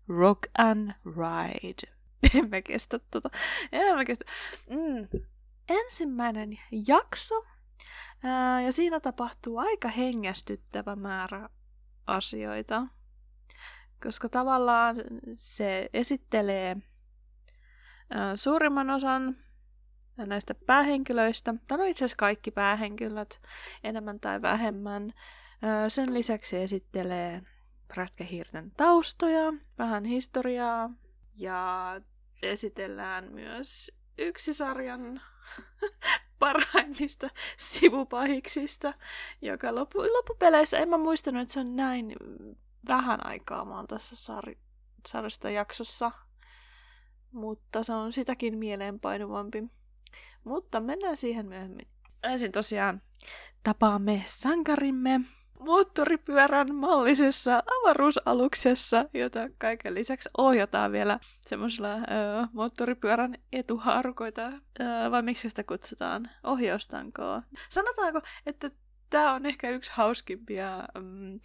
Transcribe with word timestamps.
Rock 0.08 0.42
and 0.58 0.92
Ride. 1.06 1.92
En 2.36 2.50
mä 2.50 2.62
kestä 2.62 3.00
tota. 3.12 3.30
En 3.72 3.96
mä 3.96 4.06
kestä. 4.06 4.26
Mm. 4.70 5.08
Ensimmäinen 5.70 6.60
jakso. 6.88 7.46
Ää, 8.24 8.62
ja 8.62 8.72
siinä 8.72 9.00
tapahtuu 9.00 9.58
aika 9.58 9.88
hengästyttävä 9.88 10.96
määrä 10.96 11.50
asioita. 12.08 12.88
Koska 14.04 14.30
tavallaan 14.30 14.96
se 15.34 15.90
esittelee 15.94 16.78
suurimman 18.36 18.90
osan 18.90 19.38
näistä 20.18 20.56
päähenkilöistä, 20.56 21.54
tai 21.68 21.78
no 21.78 21.84
itse 21.84 22.06
asiassa 22.06 22.18
kaikki 22.18 22.52
päähenkilöt, 22.52 23.42
enemmän 23.84 24.20
tai 24.20 24.42
vähemmän. 24.42 25.14
Sen 25.88 26.14
lisäksi 26.14 26.58
esittelee 26.58 27.42
prätkähiirten 27.88 28.72
taustoja, 28.78 29.54
vähän 29.78 30.06
historiaa, 30.06 30.90
ja 31.40 32.02
esitellään 32.42 33.32
myös 33.32 33.92
yksi 34.18 34.54
sarjan 34.54 35.22
parhaimmista 36.40 37.30
sivupahiksista, 37.58 38.94
joka 39.42 39.76
loppu, 39.76 40.00
loppupeleissä, 40.00 40.78
en 40.78 40.90
mä 40.90 40.98
muistanut, 40.98 41.42
että 41.42 41.54
se 41.54 41.60
on 41.60 41.76
näin 41.76 42.16
vähän 42.88 43.26
aikaa, 43.26 43.66
mä 43.66 43.76
oon 43.76 43.88
tässä 43.88 44.34
sar- 44.34 44.58
sarjasta 45.08 45.50
jaksossa, 45.50 46.12
mutta 47.32 47.84
se 47.84 47.94
on 47.94 48.14
sitäkin 48.14 48.58
mieleenpainuvampi. 48.58 49.64
Mutta 50.44 50.80
mennään 50.80 51.18
siihen 51.18 51.46
myöhemmin. 51.46 51.88
Ensin 52.24 52.52
tosiaan 52.52 53.02
tapaamme 53.64 54.24
sankarimme, 54.26 55.22
moottoripyörän 55.60 56.76
mallisessa 56.76 57.64
avaruusaluksessa, 57.82 59.06
jota 59.14 59.40
kaiken 59.58 59.94
lisäksi 59.94 60.30
ohjataan 60.38 60.92
vielä 60.92 61.20
semmoisella 61.42 61.90
moottoripyörän 62.54 63.36
etuharkoita, 63.52 64.42
öö, 64.80 65.12
vai 65.12 65.22
miksi 65.22 65.50
sitä 65.50 65.64
kutsutaan, 65.64 66.30
ohjaustankoa. 66.44 67.44
Sanotaanko, 67.70 68.22
että 68.46 68.72
tämä 69.10 69.34
on 69.34 69.46
ehkä 69.46 69.70
yksi 69.70 69.92
hauskimpia 69.94 70.84
mm, 71.02 71.38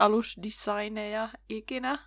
avaruusalusdesigneja 0.00 1.28
ikinä. 1.48 1.98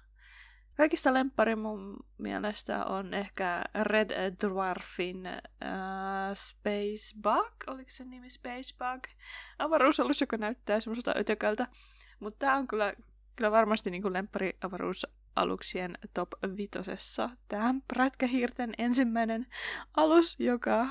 Kaikista 0.77 1.13
lemppari 1.13 1.55
mun 1.55 1.97
mielestä 2.17 2.85
on 2.85 3.13
ehkä 3.13 3.63
Red 3.83 4.35
Dwarfin 4.41 5.27
uh, 5.27 6.33
Space 6.33 7.22
Bug, 7.22 7.53
oliko 7.67 7.89
se 7.89 8.03
nimi 8.03 8.30
Space 8.30 8.75
Bug? 8.77 9.03
Avaruusalus, 9.59 10.22
joka 10.22 10.38
näyttää 10.38 10.79
semmoiselta 10.79 11.19
ötökältä. 11.19 11.68
Mutta 12.19 12.40
tämä 12.40 12.57
on 12.57 12.68
kyllä, 12.68 12.94
kyllä 13.35 13.51
varmasti 13.51 13.91
niinku 13.91 14.13
lemppari 14.13 14.57
avaruusaluksien 14.62 15.97
top 16.13 16.29
vitosessa. 16.57 17.29
Tämä 17.47 17.75
prätkähiirten 17.88 18.73
ensimmäinen 18.78 19.47
alus, 19.97 20.39
joka 20.39 20.88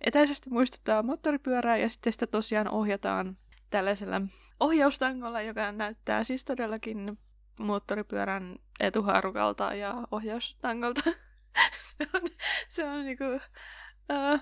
etäisesti 0.00 0.50
muistuttaa 0.50 1.02
moottoripyörää 1.02 1.76
ja 1.76 1.88
sitten 1.88 2.12
sitä 2.12 2.26
tosiaan 2.26 2.68
ohjataan 2.68 3.36
tällaisella 3.70 4.20
ohjaustangolla, 4.60 5.42
joka 5.42 5.72
näyttää 5.72 6.24
siis 6.24 6.44
todellakin 6.44 7.18
moottoripyörän 7.58 8.56
etuharukalta 8.80 9.74
ja 9.74 9.94
ohjaustangolta. 10.10 11.02
se 11.98 12.08
on, 12.14 12.22
se 12.68 12.84
on 12.84 13.04
niinku, 13.04 13.24
uh, 13.24 14.40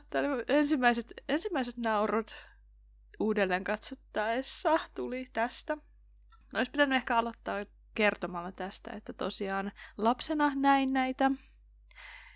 ensimmäiset, 0.48 1.12
ensimmäiset 1.28 1.76
naurut 1.76 2.34
uudelleen 3.20 3.64
katsottaessa 3.64 4.78
tuli 4.94 5.28
tästä. 5.32 5.76
Olisi 6.54 6.70
pitänyt 6.70 6.96
ehkä 6.96 7.16
aloittaa 7.16 7.64
kertomalla 7.94 8.52
tästä, 8.52 8.90
että 8.90 9.12
tosiaan 9.12 9.72
lapsena 9.98 10.52
näin 10.54 10.92
näitä 10.92 11.30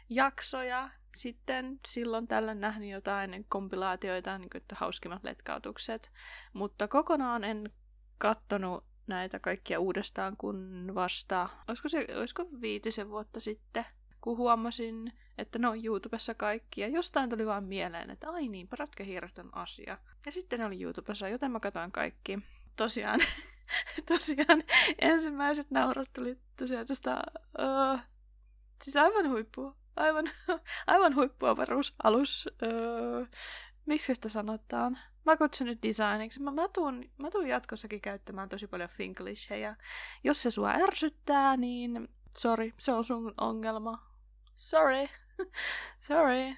jaksoja. 0.08 0.90
Sitten 1.20 1.80
silloin 1.86 2.28
tällä 2.28 2.54
nähnyt 2.54 2.90
jotain 2.90 3.46
kompilaatioita, 3.48 4.38
niin 4.38 4.50
kuin, 4.50 4.62
että 4.62 4.76
hauskimmat 4.78 5.24
letkautukset. 5.24 6.10
Mutta 6.52 6.88
kokonaan 6.88 7.44
en 7.44 7.72
kattonut 8.18 8.84
näitä 9.06 9.38
kaikkia 9.38 9.80
uudestaan, 9.80 10.36
kun 10.36 10.90
vasta, 10.94 11.48
olisiko, 11.68 11.88
se, 11.88 12.06
olisiko 12.16 12.46
viitisen 12.60 13.10
vuotta 13.10 13.40
sitten, 13.40 13.86
kun 14.20 14.36
huomasin, 14.36 15.12
että 15.38 15.58
ne 15.58 15.68
on 15.68 15.84
YouTubessa 15.84 16.34
kaikki, 16.34 16.80
ja 16.80 16.88
jostain 16.88 17.30
tuli 17.30 17.46
vaan 17.46 17.64
mieleen, 17.64 18.10
että 18.10 18.30
ai 18.30 18.48
niin, 18.48 18.68
prätkähiiret 18.68 19.38
on 19.38 19.50
asia. 19.52 19.98
Ja 20.26 20.32
sitten 20.32 20.58
ne 20.58 20.66
oli 20.66 20.82
YouTubessa, 20.82 21.28
joten 21.28 21.50
mä 21.50 21.60
katsoin 21.60 21.92
kaikki. 21.92 22.38
Tosiaan, 22.76 23.20
tosiaan 24.12 24.62
ensimmäiset 24.98 25.70
naurut 25.70 26.08
tuli 26.12 26.38
tosiaan 26.56 26.86
tuosta, 26.86 27.22
uh, 27.58 28.00
siis 28.82 28.96
aivan 28.96 29.30
huippu, 29.30 29.79
aivan, 30.00 30.30
aivan 30.86 31.14
huippuavaruusalus, 31.14 32.48
uh, 32.62 33.28
miksi 33.86 34.14
sitä 34.14 34.28
sanotaan? 34.28 34.98
Mä 35.24 35.36
kutsun 35.36 35.66
nyt 35.66 35.82
designiksi. 35.82 36.42
Mä, 36.42 36.50
mä, 36.50 36.68
tuun, 36.68 37.10
mä 37.18 37.30
tuun 37.30 37.48
jatkossakin 37.48 38.00
käyttämään 38.00 38.48
tosi 38.48 38.66
paljon 38.66 38.88
Finglishia. 38.88 39.76
Jos 40.24 40.42
se 40.42 40.50
sua 40.50 40.70
ärsyttää, 40.70 41.56
niin 41.56 42.08
sorry, 42.38 42.72
se 42.78 42.92
on 42.92 43.04
sun 43.04 43.34
ongelma. 43.40 44.06
Sorry. 44.56 45.08
sorry. 46.08 46.54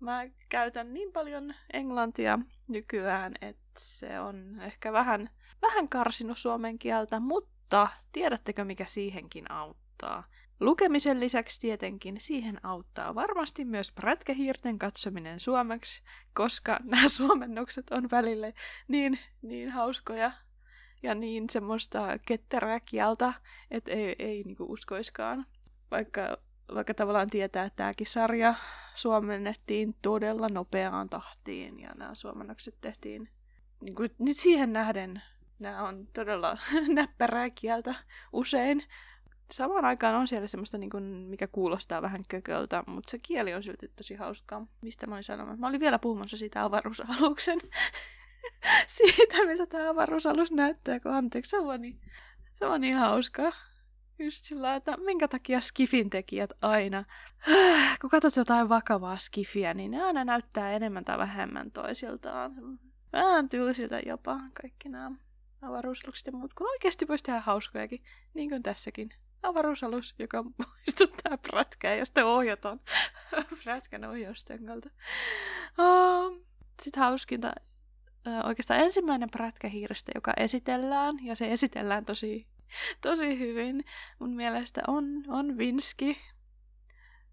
Mä 0.00 0.22
käytän 0.48 0.94
niin 0.94 1.12
paljon 1.12 1.54
englantia 1.72 2.38
nykyään, 2.68 3.34
että 3.40 3.80
se 3.80 4.20
on 4.20 4.60
ehkä 4.60 4.92
vähän, 4.92 5.30
vähän 5.62 5.88
karsinut 5.88 6.38
suomen 6.38 6.78
kieltä, 6.78 7.20
mutta 7.20 7.88
tiedättekö 8.12 8.64
mikä 8.64 8.84
siihenkin 8.84 9.50
auttaa? 9.50 10.24
Lukemisen 10.60 11.20
lisäksi 11.20 11.60
tietenkin 11.60 12.16
siihen 12.20 12.60
auttaa 12.62 13.14
varmasti 13.14 13.64
myös 13.64 13.92
prätkähiirten 13.92 14.78
katsominen 14.78 15.40
suomeksi, 15.40 16.02
koska 16.34 16.78
nämä 16.84 17.08
suomennokset 17.08 17.90
on 17.90 18.10
välille 18.10 18.54
niin, 18.88 19.18
niin 19.42 19.70
hauskoja 19.70 20.32
ja 21.02 21.14
niin 21.14 21.50
semmoista 21.50 22.18
ketterää 22.26 22.80
kieltä, 22.80 23.32
että 23.70 23.90
ei, 23.90 24.16
ei 24.18 24.42
niinku 24.42 24.64
uskoiskaan. 24.68 25.46
Vaikka, 25.90 26.36
vaikka 26.74 26.94
tavallaan 26.94 27.30
tietää, 27.30 27.64
että 27.64 27.76
tämäkin 27.76 28.06
sarja 28.06 28.54
suomennettiin 28.94 29.96
todella 30.02 30.48
nopeaan 30.48 31.08
tahtiin 31.08 31.80
ja 31.80 31.90
nämä 31.94 32.14
suomennokset 32.14 32.74
tehtiin 32.80 33.28
niin 33.80 33.94
kuin, 33.94 34.10
nyt 34.18 34.36
siihen 34.36 34.72
nähden 34.72 35.22
nämä 35.58 35.82
on 35.82 36.08
todella 36.14 36.58
näppärää 36.88 37.50
kieltä 37.50 37.94
usein, 38.32 38.84
samaan 39.50 39.84
aikaan 39.84 40.14
on 40.14 40.28
siellä 40.28 40.46
semmoista, 40.46 40.78
niin 40.78 40.90
kuin, 40.90 41.04
mikä 41.04 41.46
kuulostaa 41.46 42.02
vähän 42.02 42.24
kököltä, 42.28 42.84
mutta 42.86 43.10
se 43.10 43.18
kieli 43.18 43.54
on 43.54 43.62
silti 43.62 43.88
tosi 43.96 44.14
hauskaa. 44.14 44.66
Mistä 44.82 45.06
mä 45.06 45.14
olin 45.14 45.24
sanomassa? 45.24 45.60
Mä 45.60 45.66
olin 45.66 45.80
vielä 45.80 45.98
puhumassa 45.98 46.36
siitä 46.36 46.64
avaruusaluksen. 46.64 47.58
siitä, 48.96 49.46
miltä 49.46 49.66
tämä 49.66 49.90
avaruusalus 49.90 50.52
näyttää, 50.52 51.00
kun 51.00 51.12
anteeksi, 51.12 51.50
se 51.50 51.58
on 51.58 51.80
niin, 51.80 52.00
se 52.54 52.66
on 52.66 52.80
niin 52.80 52.96
hauskaa. 52.96 53.52
Just 54.18 54.44
sillä 54.44 54.74
että 54.74 54.96
minkä 54.96 55.28
takia 55.28 55.60
skifin 55.60 56.10
tekijät 56.10 56.50
aina, 56.62 57.04
kun 58.00 58.10
katsot 58.10 58.36
jotain 58.36 58.68
vakavaa 58.68 59.18
skifiä, 59.18 59.74
niin 59.74 59.90
ne 59.90 60.02
aina 60.02 60.24
näyttää 60.24 60.72
enemmän 60.72 61.04
tai 61.04 61.18
vähemmän 61.18 61.70
toisiltaan. 61.70 62.52
Vähän 63.12 63.48
tylsiltä 63.48 64.00
jopa 64.06 64.40
kaikki 64.62 64.88
nämä 64.88 65.10
avaruusalukset 65.62 66.26
ja 66.26 66.32
muut, 66.32 66.54
kun 66.54 66.70
oikeasti 66.70 67.08
voisi 67.08 67.24
tehdä 67.24 67.40
hauskojakin, 67.40 68.02
niin 68.34 68.50
kuin 68.50 68.62
tässäkin 68.62 69.10
avaruusalus, 69.42 70.14
joka 70.18 70.42
muistuttaa 70.66 71.38
prätkää 71.38 71.94
ja 71.94 72.04
sitten 72.04 72.26
ohjataan 72.26 72.80
prätkän 73.64 74.04
ohjaustengolta. 74.04 74.88
Uh, 75.78 76.46
sitten 76.82 77.02
hauskinta, 77.02 77.52
oikeastaan 78.44 78.80
ensimmäinen 78.80 79.30
prätkä 79.30 79.68
hiirestä, 79.68 80.12
joka 80.14 80.32
esitellään, 80.36 81.24
ja 81.24 81.36
se 81.36 81.52
esitellään 81.52 82.04
tosi 82.04 82.46
tosi 83.00 83.38
hyvin. 83.38 83.84
Mun 84.18 84.30
mielestä 84.30 84.82
on, 84.86 85.24
on 85.28 85.58
Vinski. 85.58 86.18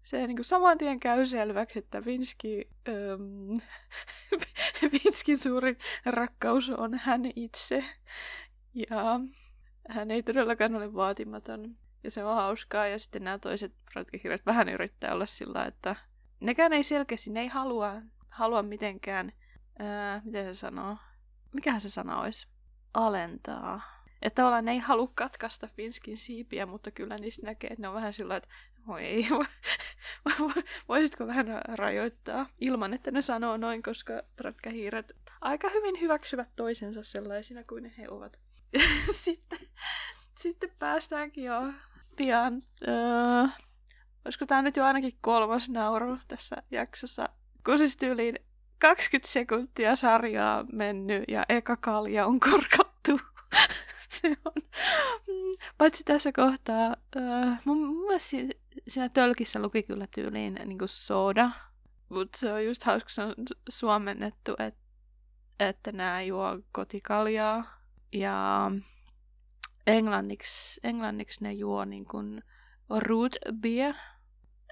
Se 0.02 0.26
niin 0.26 0.36
kuin 0.36 0.44
saman 0.44 0.78
tien 0.78 1.00
käy 1.00 1.26
selväksi, 1.26 1.78
että 1.78 2.04
Vinski, 2.04 2.68
ähm, 2.88 3.54
Vinskin 4.92 5.38
suurin 5.38 5.78
rakkaus 6.04 6.70
on 6.70 6.94
hän 6.94 7.22
itse. 7.36 7.84
Ja 8.74 9.20
hän 9.88 10.10
ei 10.10 10.22
todellakaan 10.22 10.74
ole 10.74 10.94
vaatimaton. 10.94 11.76
Ja 12.06 12.10
se 12.10 12.24
on 12.24 12.34
hauskaa. 12.34 12.86
Ja 12.86 12.98
sitten 12.98 13.24
nämä 13.24 13.38
toiset 13.38 13.72
ratkakirjat 13.94 14.46
vähän 14.46 14.68
yrittää 14.68 15.14
olla 15.14 15.26
sillä, 15.26 15.64
että 15.64 15.96
nekään 16.40 16.72
ei 16.72 16.82
selkeästi, 16.82 17.30
ne 17.30 17.40
ei 17.40 17.48
halua, 17.48 18.02
halua 18.30 18.62
mitenkään, 18.62 19.32
ää, 19.78 20.22
miten 20.24 20.54
se 20.54 20.58
sanoo, 20.58 20.96
mikähän 21.52 21.80
se 21.80 21.90
sana 21.90 22.20
olisi, 22.20 22.48
alentaa. 22.94 23.80
Että 24.22 24.42
tavallaan 24.42 24.64
ne 24.64 24.72
ei 24.72 24.78
halua 24.78 25.12
katkaista 25.14 25.68
Finskin 25.76 26.18
siipiä, 26.18 26.66
mutta 26.66 26.90
kyllä 26.90 27.16
niistä 27.16 27.46
näkee, 27.46 27.70
että 27.70 27.82
ne 27.82 27.88
on 27.88 27.94
vähän 27.94 28.12
sillä 28.12 28.36
että 28.36 28.48
voi 28.86 29.04
ei, 29.04 29.26
voisitko 30.88 31.26
vähän 31.26 31.46
rajoittaa 31.68 32.46
ilman, 32.60 32.94
että 32.94 33.10
ne 33.10 33.22
sanoo 33.22 33.56
noin, 33.56 33.82
koska 33.82 34.22
prätkähiiret 34.36 35.12
aika 35.40 35.68
hyvin 35.68 36.00
hyväksyvät 36.00 36.48
toisensa 36.56 37.02
sellaisina 37.02 37.64
kuin 37.64 37.84
he 37.98 38.08
ovat. 38.08 38.38
sitten, 39.24 39.58
sitten 40.38 40.70
päästäänkin 40.78 41.44
jo 41.44 41.72
pian. 42.16 42.62
Öö, 42.88 43.46
olisiko 44.24 44.46
tämä 44.46 44.62
nyt 44.62 44.76
jo 44.76 44.84
ainakin 44.84 45.18
kolmas 45.20 45.68
nauru 45.68 46.18
tässä 46.28 46.56
jaksossa? 46.70 47.28
Kun 47.64 47.78
siis 47.78 47.96
tyyliin 47.96 48.38
20 48.78 49.32
sekuntia 49.32 49.96
sarjaa 49.96 50.64
mennyt 50.72 51.24
ja 51.28 51.44
eka 51.48 51.76
kalja 51.76 52.26
on 52.26 52.40
korkattu. 52.40 53.20
se 54.20 54.36
on. 54.44 54.62
Paitsi 55.78 56.04
tässä 56.04 56.32
kohtaa, 56.32 56.96
uh, 57.16 57.56
mun, 57.64 57.86
mun 57.86 58.06
mielestä 58.06 58.36
siinä 58.88 59.08
tölkissä 59.08 59.62
luki 59.62 59.82
kyllä 59.82 60.06
tyyliin 60.14 60.60
niin 60.64 60.78
kuin 60.78 60.88
soda, 60.88 61.50
mutta 62.08 62.38
se 62.38 62.52
on 62.52 62.64
just 62.64 62.82
hauska, 62.82 63.10
se 63.10 63.22
on 63.22 63.34
suomennettu, 63.68 64.52
että, 64.58 64.80
että 65.60 65.92
nämä 65.92 66.22
juo 66.22 66.58
kotikaljaa. 66.72 67.76
Ja 68.12 68.70
englanniksi, 69.86 70.80
englanniksi 70.84 71.44
ne 71.44 71.52
juo 71.52 71.84
niin 71.84 72.04
kuin 72.04 72.42
root 72.90 73.32
beer. 73.60 73.94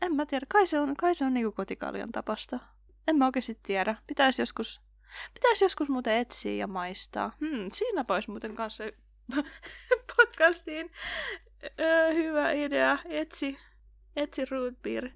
En 0.03 0.15
mä 0.15 0.27
tiedä, 0.27 0.47
kai 0.49 0.67
se 0.67 0.81
on, 0.81 0.97
kai 0.97 1.15
se 1.15 1.25
on 1.25 1.35
niin 1.35 1.47
kuin 1.47 1.55
kotikaljan 1.55 2.13
tapasta. 2.13 2.59
En 3.09 3.17
mä 3.17 3.27
oikeasti 3.27 3.59
tiedä. 3.63 3.97
Pitäisi 4.07 4.43
joskus, 4.43 4.83
pitäisi 5.35 5.65
joskus 5.65 5.89
muuten 5.89 6.17
etsiä 6.17 6.53
ja 6.53 6.67
maistaa. 6.67 7.33
Hmm, 7.41 7.71
siinä 7.73 8.05
pois 8.05 8.29
muuten 8.29 8.55
kanssa 8.55 8.85
podcastiin. 10.17 10.91
Öö, 11.81 12.13
hyvä 12.15 12.53
idea. 12.53 12.99
Etsi, 13.05 13.59
etsi 14.17 14.45
root 14.45 14.83
beer. 14.83 15.11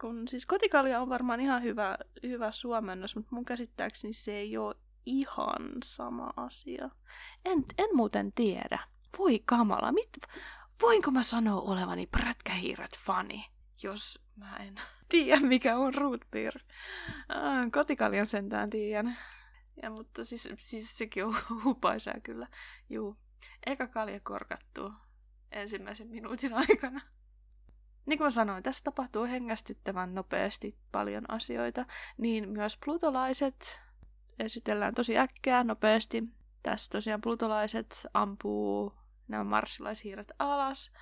Kun, 0.00 0.28
siis 0.28 0.46
kotikalja 0.46 1.00
on 1.00 1.08
varmaan 1.08 1.40
ihan 1.40 1.62
hyvä, 1.62 1.98
hyvä 2.22 2.52
suomennos, 2.52 3.16
mutta 3.16 3.34
mun 3.34 3.44
käsittääkseni 3.44 4.12
se 4.12 4.36
ei 4.36 4.56
ole 4.56 4.74
ihan 5.06 5.70
sama 5.84 6.32
asia. 6.36 6.90
En, 7.44 7.64
en 7.78 7.88
muuten 7.96 8.32
tiedä. 8.32 8.78
Voi 9.18 9.42
kamala, 9.44 9.92
mit, 9.92 10.10
voinko 10.82 11.10
mä 11.10 11.22
sanoa 11.22 11.60
olevani 11.60 12.06
prätkähiiret 12.06 12.98
fani, 12.98 13.46
jos 13.82 14.20
mä 14.36 14.56
en 14.56 14.74
tiedä 15.08 15.40
mikä 15.40 15.76
on 15.76 15.94
root 15.94 16.20
beer. 16.30 16.58
Kotikaljan 17.72 18.26
sentään 18.26 18.70
tiedän. 18.70 19.18
Ja, 19.82 19.90
mutta 19.90 20.24
siis, 20.24 20.48
siis 20.58 20.98
sekin 20.98 21.24
on 21.24 21.34
hupaisaa 21.64 22.20
kyllä. 22.22 22.46
Juu. 22.90 23.16
Eka 23.66 23.86
kalja 23.86 24.20
korkattu 24.20 24.92
ensimmäisen 25.52 26.08
minuutin 26.08 26.54
aikana. 26.54 27.00
Niin 28.06 28.18
kuin 28.18 28.32
sanoin, 28.32 28.62
tässä 28.62 28.84
tapahtuu 28.84 29.24
hengästyttävän 29.24 30.14
nopeasti 30.14 30.78
paljon 30.92 31.24
asioita, 31.30 31.86
niin 32.18 32.48
myös 32.48 32.78
plutolaiset 32.84 33.82
esitellään 34.38 34.94
tosi 34.94 35.18
äkkää, 35.18 35.64
nopeasti. 35.64 36.24
Tässä 36.62 36.90
tosiaan 36.90 37.20
plutolaiset 37.20 38.06
ampuu 38.14 39.01
nämä 39.32 39.44
marssilaishiiret 39.44 40.32
alas. 40.38 40.92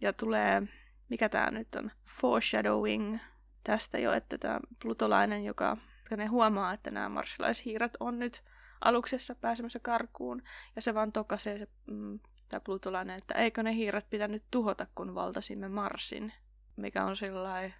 Ja 0.00 0.12
tulee, 0.12 0.62
mikä 1.08 1.28
tämä 1.28 1.50
nyt 1.50 1.74
on, 1.74 1.90
foreshadowing 2.20 3.18
tästä 3.64 3.98
jo, 3.98 4.12
että 4.12 4.38
tämä 4.38 4.60
plutolainen, 4.82 5.44
joka 5.44 5.76
ne 6.16 6.26
huomaa, 6.26 6.72
että 6.72 6.90
nämä 6.90 7.08
marssilaishiiret 7.08 7.92
on 8.00 8.18
nyt 8.18 8.44
aluksessa 8.80 9.34
pääsemässä 9.34 9.78
karkuun, 9.78 10.42
ja 10.76 10.82
se 10.82 10.94
vaan 10.94 11.12
tokaisee 11.12 11.58
se 11.58 11.68
mm, 11.86 12.20
tämä 12.48 12.60
plutolainen, 12.60 13.16
että 13.16 13.34
eikö 13.34 13.62
ne 13.62 13.74
hiiret 13.74 14.10
pitänyt 14.10 14.44
tuhota, 14.50 14.86
kun 14.94 15.14
valtasimme 15.14 15.68
Marsin, 15.68 16.32
mikä 16.76 17.04
on 17.04 17.16
sellainen 17.16 17.74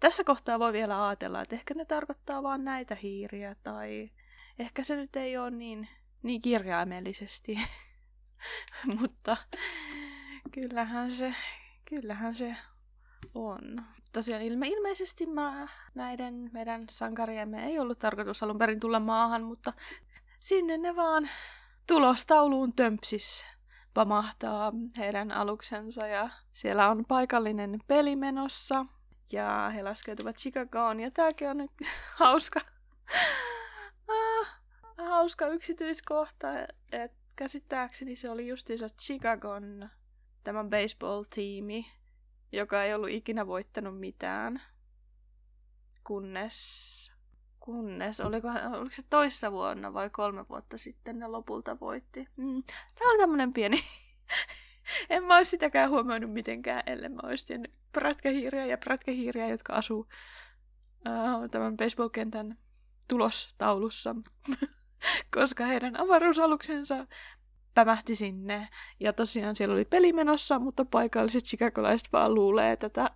tässä 0.00 0.24
kohtaa 0.24 0.58
voi 0.58 0.72
vielä 0.72 1.08
ajatella, 1.08 1.42
että 1.42 1.54
ehkä 1.54 1.74
ne 1.74 1.84
tarkoittaa 1.84 2.42
vain 2.42 2.64
näitä 2.64 2.94
hiiriä, 2.94 3.56
tai 3.62 4.10
ehkä 4.58 4.84
se 4.84 4.96
nyt 4.96 5.16
ei 5.16 5.36
ole 5.36 5.50
niin, 5.50 5.88
niin 6.22 6.42
kirjaimellisesti. 6.42 7.58
Mutta 9.00 9.36
kyllähän 10.52 11.12
se, 11.12 11.34
kyllähän 11.84 12.34
se 12.34 12.56
on. 13.34 13.84
Tosiaan 14.12 14.42
ilme, 14.42 14.68
ilmeisesti 14.68 15.26
mä, 15.26 15.68
näiden 15.94 16.50
meidän 16.52 16.82
sankariemme 16.90 17.66
ei 17.66 17.78
ollut 17.78 17.98
tarkoitus 17.98 18.42
alun 18.42 18.58
perin 18.58 18.80
tulla 18.80 19.00
maahan, 19.00 19.42
mutta 19.42 19.72
sinne 20.40 20.78
ne 20.78 20.96
vaan 20.96 21.28
tulostauluun 21.86 22.72
tömpsis 22.72 23.46
pamahtaa 23.94 24.72
heidän 24.98 25.32
aluksensa 25.32 26.06
ja 26.06 26.30
siellä 26.52 26.90
on 26.90 27.04
paikallinen 27.04 27.80
peli 27.86 28.16
menossa 28.16 28.86
ja 29.32 29.70
he 29.74 29.82
laskeutuvat 29.82 30.36
Chicagoon 30.36 31.00
ja 31.00 31.10
tämäkin 31.10 31.48
on 31.48 31.68
hauska, 32.20 32.60
ah, 34.08 34.60
hauska 34.98 35.46
yksityiskohta, 35.46 36.48
että 36.92 37.25
käsittääkseni 37.36 38.16
se 38.16 38.30
oli 38.30 38.48
justiinsa 38.48 38.88
Chicagon 38.88 39.88
tämän 40.44 40.70
baseball-tiimi, 40.70 41.86
joka 42.52 42.84
ei 42.84 42.94
ollut 42.94 43.10
ikinä 43.10 43.46
voittanut 43.46 44.00
mitään, 44.00 44.62
kunnes, 46.04 47.12
kunnes 47.60 48.20
oliko, 48.20 48.48
oliko 48.48 48.94
se 48.94 49.02
toissa 49.10 49.52
vuonna 49.52 49.92
vai 49.92 50.10
kolme 50.10 50.48
vuotta 50.48 50.78
sitten 50.78 51.18
ne 51.18 51.26
lopulta 51.26 51.80
voitti. 51.80 52.28
Mm. 52.36 52.62
Tämä 52.98 53.10
oli 53.10 53.18
tämmöinen 53.18 53.52
pieni 53.52 53.76
en 55.10 55.24
mä 55.24 55.36
olisi 55.36 55.50
sitäkään 55.50 55.90
huomioinut 55.90 56.32
mitenkään, 56.32 56.82
ellei 56.86 57.08
mä 57.08 57.20
olisi 57.22 57.46
tiennyt 57.46 57.72
prätkähiiriä 57.92 58.66
ja 58.66 58.78
prätkähiiriä, 58.78 59.48
jotka 59.48 59.72
asuu 59.72 59.98
uh, 61.08 61.50
tämän 61.50 61.76
baseball-kentän 61.76 62.58
tulostaulussa, 63.08 64.16
koska 65.34 65.66
heidän 65.66 66.00
avaruusaluksensa 66.00 67.06
pämähti 67.74 68.14
sinne. 68.14 68.68
Ja 69.00 69.12
tosiaan 69.12 69.56
siellä 69.56 69.74
oli 69.74 69.84
peli 69.84 70.12
menossa, 70.12 70.58
mutta 70.58 70.84
paikalliset 70.84 71.44
chicagolaiset 71.44 72.08
vaan 72.12 72.34
luulee 72.34 72.76
tätä 72.76 73.10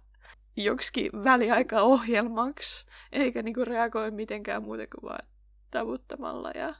joksikin 0.57 1.11
väliaikaohjelmaksi, 1.25 2.87
eikä 3.13 3.43
niinku 3.43 3.65
reagoi 3.65 4.11
mitenkään 4.11 4.63
muuten 4.63 4.89
kuin 4.95 5.11
vaan 5.11 5.27
tavuttamalla. 5.71 6.51
Ja 6.51 6.75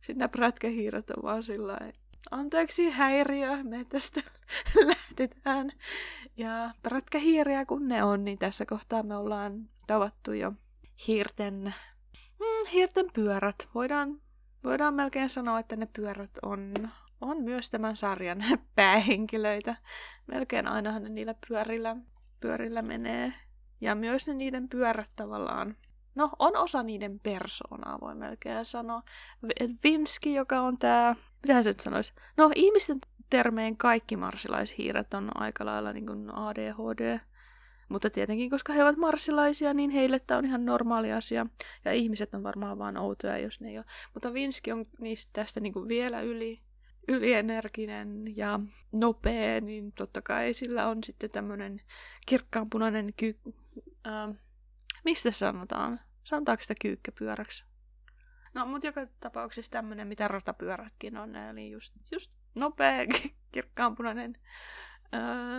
sitten 0.00 0.18
nämä 0.18 0.28
prätkähiiret 0.28 1.10
on 1.10 1.22
vaan 1.22 1.42
sillä 1.42 1.78
anteeksi 2.30 2.90
häiriö, 2.90 3.62
me 3.62 3.84
tästä 3.84 4.20
lähdetään. 4.88 5.70
Ja 6.36 6.70
prätkähiiriä 6.82 7.66
kun 7.66 7.88
ne 7.88 8.04
on, 8.04 8.24
niin 8.24 8.38
tässä 8.38 8.66
kohtaa 8.66 9.02
me 9.02 9.16
ollaan 9.16 9.68
tavattu 9.86 10.32
jo 10.32 10.52
hiirten, 11.06 11.74
mm, 12.40 12.68
hiirten 12.72 13.06
pyörät. 13.14 13.68
Voidaan, 13.74 14.20
voidaan 14.64 14.94
melkein 14.94 15.28
sanoa, 15.28 15.58
että 15.58 15.76
ne 15.76 15.86
pyörät 15.86 16.30
on, 16.42 16.74
on 17.20 17.42
myös 17.42 17.70
tämän 17.70 17.96
sarjan 17.96 18.44
päähenkilöitä. 18.76 19.76
Melkein 20.26 20.68
ainahan 20.68 21.02
ne 21.02 21.08
niillä 21.08 21.34
pyörillä, 21.48 21.96
pyörillä 22.40 22.82
menee. 22.82 23.32
Ja 23.80 23.94
myös 23.94 24.26
ne 24.26 24.34
niiden 24.34 24.68
pyörät 24.68 25.10
tavallaan 25.16 25.76
No, 26.14 26.30
on 26.38 26.56
osa 26.56 26.82
niiden 26.82 27.20
persoonaa, 27.20 28.00
voi 28.00 28.14
melkein 28.14 28.64
sanoa. 28.64 29.02
Vinski, 29.84 30.34
joka 30.34 30.60
on 30.60 30.78
tämä, 30.78 31.16
mitä 31.42 31.62
se 31.62 31.70
nyt 31.70 31.80
sanoisi? 31.80 32.12
No, 32.36 32.50
ihmisten 32.54 32.98
termeen 33.30 33.76
kaikki 33.76 34.16
marsilaishiiret 34.16 35.14
on 35.14 35.30
aika 35.34 35.64
lailla 35.64 35.92
niin 35.92 36.06
kuin 36.06 36.34
ADHD. 36.34 37.20
Mutta 37.94 38.10
tietenkin, 38.10 38.50
koska 38.50 38.72
he 38.72 38.82
ovat 38.82 38.96
marsilaisia, 38.96 39.74
niin 39.74 39.90
heille 39.90 40.18
tämä 40.18 40.38
on 40.38 40.44
ihan 40.44 40.64
normaali 40.64 41.12
asia. 41.12 41.46
Ja 41.84 41.92
ihmiset 41.92 42.34
on 42.34 42.42
varmaan 42.42 42.78
vaan 42.78 42.96
outoja, 42.96 43.38
jos 43.38 43.60
ne 43.60 43.68
ei 43.68 43.78
ole. 43.78 43.84
Mutta 44.14 44.32
Vinski 44.32 44.72
on 44.72 44.84
niistä 44.98 45.30
tästä 45.32 45.60
niin 45.60 45.72
kuin 45.72 45.88
vielä 45.88 46.20
yli, 46.20 46.60
ylienerginen 47.08 48.36
ja 48.36 48.60
nopea, 48.92 49.60
niin 49.60 49.92
totta 49.92 50.22
kai 50.22 50.52
sillä 50.52 50.88
on 50.88 51.04
sitten 51.04 51.30
tämmöinen 51.30 51.80
kirkkaanpunainen 52.26 53.14
ky- 53.16 53.38
äh, 54.06 54.36
Mistä 55.04 55.30
sanotaan? 55.30 56.00
Sanotaanko 56.24 56.62
sitä 56.62 56.74
kyykkäpyöräksi? 56.80 57.64
No, 58.54 58.66
mutta 58.66 58.86
joka 58.86 59.06
tapauksessa 59.20 59.72
tämmöinen, 59.72 60.08
mitä 60.08 60.28
ratapyörätkin 60.28 61.16
on, 61.16 61.36
eli 61.36 61.70
just, 61.70 61.94
just 62.12 62.38
nopea, 62.54 63.06
kirkkaanpunainen. 63.52 64.38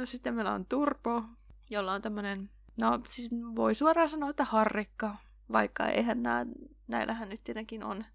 Sitten 0.04 0.36
meillä 0.36 0.54
on 0.54 0.66
Turbo, 0.66 1.24
jolla 1.70 1.94
on 1.94 2.02
tämmönen, 2.02 2.50
no 2.78 3.02
siis 3.08 3.30
voi 3.56 3.76
suoraan 3.76 4.10
sanoa, 4.10 4.30
että 4.30 4.44
harrikka, 4.44 5.16
vaikka 5.52 5.88
eihän 5.88 6.24
nää, 6.24 6.46
näillähän 6.88 7.30
nyt 7.30 7.44
tietenkin 7.44 7.84
on 7.84 8.06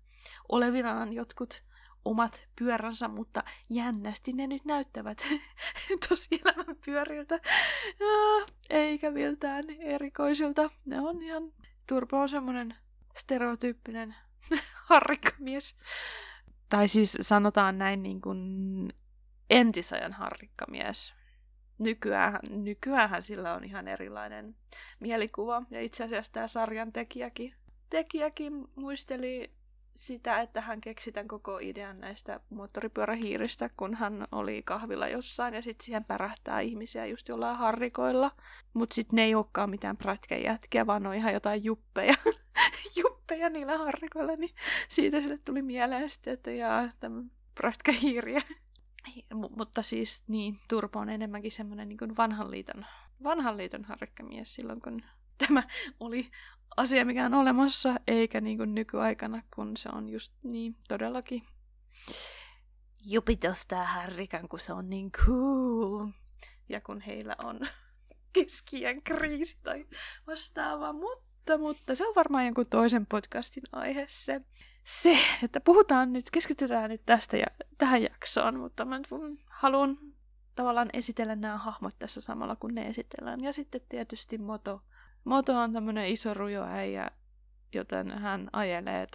olevinaan 0.49 1.13
jotkut 1.13 1.63
omat 2.05 2.49
pyöränsä, 2.59 3.09
mutta 3.09 3.45
jännästi 3.69 4.33
ne 4.33 4.47
nyt 4.47 4.65
näyttävät 4.65 5.29
tosielämän 6.09 6.77
pyöriltä, 6.85 7.41
eikä 8.71 9.11
miltään 9.11 9.71
erikoisilta. 9.71 10.71
Ne 10.87 11.01
on 11.01 11.23
ihan, 11.23 11.43
Turbo 11.87 12.21
on 12.21 12.29
semmonen 12.29 12.75
stereotyyppinen 13.17 14.15
harrikkamies. 14.89 15.77
Tai 16.69 16.89
siis 16.89 17.19
sanotaan 17.21 17.79
näin 17.79 18.03
niin 18.03 18.21
kuin 18.21 18.39
entisajan 19.51 20.13
harrikkamies. 20.13 21.20
Nykyään, 21.81 22.39
nykyään 22.51 23.23
sillä 23.23 23.55
on 23.55 23.65
ihan 23.65 23.89
erilainen 23.89 24.57
mielikuva. 25.01 25.63
Ja 25.71 25.81
itse 25.81 26.05
asiassa 26.05 26.33
tämä 26.33 26.47
sarjan 26.47 26.93
tekijäkin, 26.93 27.55
tekijäkin 27.91 28.69
muisteli 28.75 29.51
sitä, 29.95 30.41
että 30.41 30.61
hän 30.61 30.81
keksi 30.81 31.13
tämän 31.13 31.29
koko 31.29 31.59
idean 31.59 32.01
näistä 32.01 32.41
moottoripyörähiiristä, 32.51 33.71
kun 33.77 33.95
hän 33.95 34.27
oli 34.33 34.63
kahvilla 34.63 35.09
jossain 35.09 35.55
ja 35.55 35.63
sitten 35.63 35.85
siihen 35.85 36.05
pärähtää 36.05 36.61
ihmisiä 36.61 37.07
just 37.07 37.29
jollain 37.29 37.57
harrikoilla. 37.57 38.31
Mutta 38.75 38.95
sitten 38.95 39.17
ne 39.17 39.23
ei 39.23 39.35
olekaan 39.35 39.71
mitään 39.71 39.97
prätkäjätkiä, 39.97 40.87
vaan 40.87 41.07
on 41.07 41.15
ihan 41.15 41.33
jotain 41.33 41.65
juppeja, 41.65 42.15
juppeja 43.03 43.51
niillä 43.51 43.79
harrikoilla, 43.79 44.37
niin 44.37 44.55
siitä 44.89 45.21
sille 45.21 45.39
tuli 45.45 45.63
mieleen 45.63 46.11
sitten, 46.11 46.33
että 46.33 46.51
jaa, 46.51 46.89
tämä 47.01 47.23
prätkähiiriä. 47.55 48.43
M- 49.35 49.57
mutta 49.57 49.83
siis 49.83 50.25
niin, 50.29 50.61
Turpo 50.69 50.99
on 50.99 51.09
enemmänkin 51.09 51.53
semmoinen 51.53 51.89
niin 51.89 52.17
vanhan 52.17 52.51
liiton, 52.51 52.87
vanhan 53.23 53.57
liiton 53.57 53.85
harrikkamies 53.85 54.55
silloin, 54.55 54.81
kun 54.81 55.03
tämä 55.47 55.63
oli 56.01 56.31
asia, 56.77 57.05
mikä 57.05 57.27
on 57.27 57.35
olemassa, 57.35 58.01
eikä 58.07 58.41
niin 58.41 58.57
kuin 58.57 58.75
nykyaikana, 58.75 59.43
kun 59.55 59.77
se 59.77 59.89
on 59.93 60.09
just 60.09 60.33
niin 60.43 60.77
todellakin 60.89 61.43
jupitostaa 63.07 63.85
harrikan, 63.85 64.49
kun 64.49 64.61
se 64.61 64.73
on 64.73 64.91
niin 64.91 65.13
cool. 65.13 66.09
Ja 66.69 66.81
kun 66.81 67.01
heillä 67.01 67.37
on 67.45 67.61
keskiän 68.33 69.03
kriisi 69.03 69.59
tai 69.63 69.87
vastaava, 70.27 70.93
mutta, 70.93 71.59
mutta 71.59 71.95
se 71.95 72.07
on 72.07 72.15
varmaan 72.15 72.45
jonkun 72.45 72.67
toisen 72.67 73.07
podcastin 73.07 73.63
aihe 73.73 74.05
se. 74.09 74.41
Se, 74.85 75.19
että 75.43 75.61
puhutaan 75.61 76.13
nyt, 76.13 76.31
keskitytään 76.31 76.91
nyt 76.91 77.03
tästä 77.07 77.37
ja 77.37 77.47
tähän 77.79 78.03
jaksoon, 78.03 78.59
mutta 78.59 78.85
mä 78.85 79.01
haluan 79.47 79.99
tavallaan 80.55 80.91
esitellä 80.93 81.37
nämä 81.37 81.59
hahmot 81.59 81.95
tässä 81.99 82.21
samalla, 82.21 82.57
kun 82.57 82.75
ne 82.75 82.87
esitellään. 82.87 83.41
Ja 83.41 83.53
sitten 83.53 83.81
tietysti 83.89 84.39
Moto 84.39 84.83
Moto 85.25 85.59
on 85.59 85.73
tämmönen 85.73 86.07
iso 86.07 86.35
rujo 86.35 86.65
äijä, 86.65 87.11
joten 87.73 88.11
hän 88.19 88.51
ajelee 88.53 89.07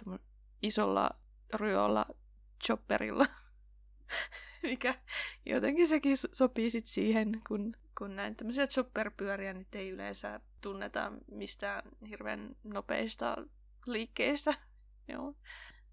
isolla 0.62 1.10
rujolla 1.52 2.06
chopperilla. 2.66 3.26
Mikä 4.62 4.94
jotenkin 5.46 5.86
sekin 5.86 6.16
sopii 6.16 6.70
sit 6.70 6.86
siihen, 6.86 7.42
kun, 7.48 7.72
kun 7.98 8.16
näin 8.16 8.36
tämmöisiä 8.36 8.66
chopperpyöriä 8.66 9.54
nyt 9.54 9.74
ei 9.74 9.90
yleensä 9.90 10.40
tunneta 10.60 11.12
mistään 11.30 11.82
hirveän 12.08 12.56
nopeista 12.64 13.36
liikkeistä. 13.86 14.54
Joo. 15.08 15.34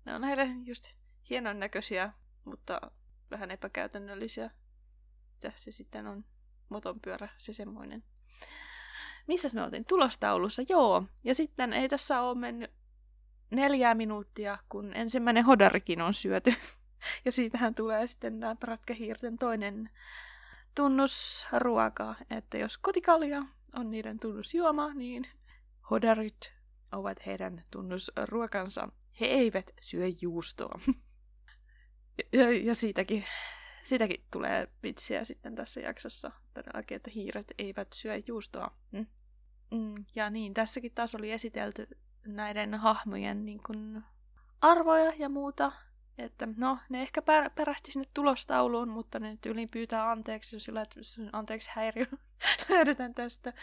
Ne 0.06 0.16
on 0.16 0.24
heille 0.24 0.50
just 0.64 0.84
hienon 1.30 1.60
näköisiä, 1.60 2.14
mutta 2.46 2.82
vähän 3.32 3.52
epäkäytännöllisiä. 3.52 4.52
Tässä 5.40 5.72
sitten 5.72 6.08
on 6.08 6.26
motonpyörä, 6.70 7.30
se 7.38 7.54
semmoinen 7.54 8.04
missä 9.28 9.50
me 9.54 9.64
oltiin? 9.64 9.86
Tulostaulussa, 9.86 10.62
joo. 10.70 11.04
Ja 11.24 11.36
sitten 11.36 11.74
ei 11.74 11.90
tässä 11.90 12.22
ole 12.22 12.38
mennyt 12.38 12.72
neljää 13.52 13.96
minuuttia, 13.96 14.58
kun 14.70 14.94
ensimmäinen 14.94 15.46
hodarikin 15.46 16.02
on 16.02 16.14
syöty. 16.14 16.54
Ja 17.26 17.32
siitähän 17.32 17.76
tulee 17.76 18.08
sitten 18.08 18.40
tämä 18.40 18.56
prätkähiirten 18.56 19.38
toinen 19.38 19.90
tunnusruoka, 20.76 22.16
että 22.30 22.58
jos 22.58 22.78
kotikalja 22.78 23.46
on 23.76 23.92
niiden 23.92 24.20
tunnusjuoma, 24.20 24.94
niin 24.94 25.28
hodarit 25.90 26.54
ovat 26.92 27.26
heidän 27.26 27.64
tunnusruokansa. 27.72 28.90
He 29.20 29.26
eivät 29.26 29.72
syö 29.82 30.06
juustoa. 30.22 30.80
Ja, 32.34 32.52
ja 32.52 32.76
siitäkin, 32.76 33.26
siitäkin 33.84 34.24
tulee 34.32 34.68
vitsiä 34.84 35.24
sitten 35.24 35.56
tässä 35.56 35.80
jaksossa 35.80 36.32
todellakin, 36.54 36.96
että 36.96 37.12
hiiret 37.16 37.48
eivät 37.58 37.88
syö 37.94 38.22
juustoa. 38.28 38.72
Mm. 38.92 39.06
Mm, 39.72 40.06
ja 40.16 40.30
niin, 40.30 40.54
tässäkin 40.54 40.92
taas 40.96 41.16
oli 41.16 41.32
esitelty 41.32 41.88
näiden 42.26 42.74
hahmojen 42.74 43.46
niin 43.46 43.60
kun, 43.68 44.04
arvoja 44.62 45.14
ja 45.20 45.30
muuta. 45.30 45.72
Että 46.18 46.48
no, 46.58 46.78
ne 46.90 47.02
ehkä 47.02 47.22
pär- 47.22 47.52
pärähti 47.56 47.92
sinne 47.92 48.08
tulostauluun, 48.14 48.90
mutta 48.90 49.20
ne 49.20 49.32
nyt 49.32 49.46
yli 49.46 49.68
pyytää 49.68 50.12
anteeksi, 50.12 50.60
sillä 50.60 50.82
että 50.82 51.00
anteeksi 51.32 51.70
häiriö, 51.74 52.06
lähdetään 52.70 53.14
tästä. 53.14 53.54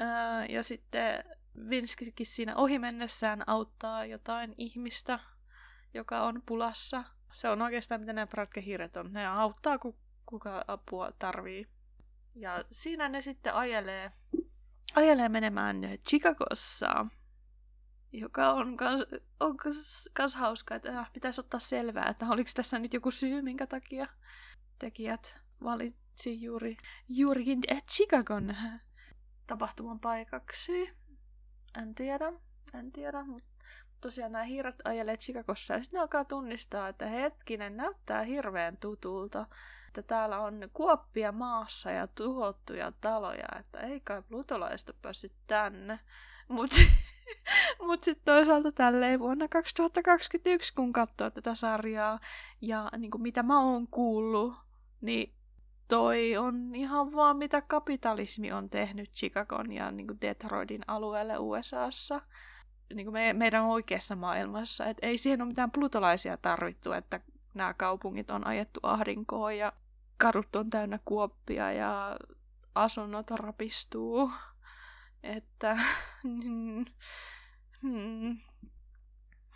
Öö, 0.00 0.06
ja 0.48 0.62
sitten 0.62 1.24
Vinskikin 1.70 2.26
siinä 2.26 2.56
ohi 2.56 2.78
mennessään 2.78 3.48
auttaa 3.48 4.04
jotain 4.04 4.54
ihmistä, 4.58 5.18
joka 5.94 6.22
on 6.22 6.42
pulassa. 6.46 7.04
Se 7.32 7.48
on 7.48 7.62
oikeastaan 7.62 8.00
mitä 8.00 8.12
nämä 8.12 8.26
pratkehiiret 8.26 8.96
on. 8.96 9.12
Ne 9.12 9.26
auttaa, 9.26 9.78
ku- 9.78 9.98
kuka 10.26 10.64
apua 10.68 11.12
tarvii. 11.18 11.66
Ja 12.34 12.64
siinä 12.72 13.08
ne 13.08 13.22
sitten 13.22 13.54
ajelee 13.54 14.12
ajelee 14.96 15.28
menemään 15.28 15.80
Chicagossa, 16.08 17.06
joka 18.12 18.52
on 18.52 18.76
kans, 18.76 19.02
on 19.40 19.56
kans, 19.56 20.08
kans 20.12 20.34
hauska, 20.34 20.74
että 20.74 20.98
äh, 20.98 21.12
pitäisi 21.12 21.40
ottaa 21.40 21.60
selvää, 21.60 22.08
että 22.10 22.26
oliko 22.28 22.50
tässä 22.54 22.78
nyt 22.78 22.94
joku 22.94 23.10
syy, 23.10 23.42
minkä 23.42 23.66
takia 23.66 24.06
tekijät 24.78 25.40
valitsi 25.62 26.42
juuri, 26.42 26.76
juurikin 27.08 27.60
Chicagon 27.90 28.56
tapahtuman 29.46 30.00
paikaksi. 30.00 30.96
En 31.82 31.94
tiedä, 31.94 32.32
en 32.74 32.92
tiedä, 32.92 33.24
mutta 33.24 33.48
tosiaan 34.00 34.32
nämä 34.32 34.44
hiiret 34.44 34.76
ajelee 34.84 35.16
Chicagossa 35.16 35.74
ja 35.74 35.82
sitten 35.82 36.00
alkaa 36.00 36.24
tunnistaa, 36.24 36.88
että 36.88 37.06
hetkinen 37.06 37.76
näyttää 37.76 38.22
hirveän 38.22 38.76
tutulta 38.76 39.46
että 39.98 40.08
täällä 40.08 40.38
on 40.38 40.68
kuoppia 40.72 41.32
maassa 41.32 41.90
ja 41.90 42.06
tuhottuja 42.06 42.92
taloja, 43.00 43.48
että 43.60 43.80
ei 43.80 44.00
kai 44.00 44.22
plutolaiset 44.22 44.88
ole 44.88 45.12
tänne. 45.46 46.00
Mutta 46.48 46.76
mut 47.82 48.02
sitten 48.04 48.24
toisaalta 48.24 48.72
tälleen 48.72 49.20
vuonna 49.20 49.48
2021, 49.48 50.74
kun 50.74 50.92
katsoo 50.92 51.30
tätä 51.30 51.54
sarjaa 51.54 52.20
ja 52.60 52.90
niin 52.98 53.10
kuin 53.10 53.22
mitä 53.22 53.42
mä 53.42 53.60
oon 53.60 53.88
kuullut, 53.88 54.54
niin 55.00 55.35
toi 55.88 56.36
on 56.36 56.74
ihan 56.74 57.12
vaan 57.12 57.36
mitä 57.36 57.60
kapitalismi 57.60 58.52
on 58.52 58.70
tehnyt 58.70 59.12
Chicagon 59.12 59.72
ja 59.72 59.90
niin 59.90 60.06
kuin 60.06 60.20
Detroitin 60.20 60.82
alueelle 60.86 61.38
USAssa. 61.38 62.20
Niin 62.94 63.06
kuin 63.06 63.12
me, 63.12 63.32
meidän 63.32 63.64
oikeassa 63.64 64.16
maailmassa. 64.16 64.84
Et 64.84 64.96
ei 65.02 65.18
siihen 65.18 65.42
ole 65.42 65.48
mitään 65.48 65.70
plutolaisia 65.70 66.36
tarvittu, 66.36 66.92
että 66.92 67.20
nämä 67.54 67.74
kaupungit 67.74 68.30
on 68.30 68.46
ajettu 68.46 68.80
ahdinkoon 68.82 69.56
ja 69.56 69.72
kadut 70.16 70.56
on 70.56 70.70
täynnä 70.70 70.98
kuoppia 71.04 71.72
ja 71.72 72.16
asunnot 72.74 73.30
rapistuu. 73.30 74.30
Että... 75.22 75.76
Hmm, 77.82 78.38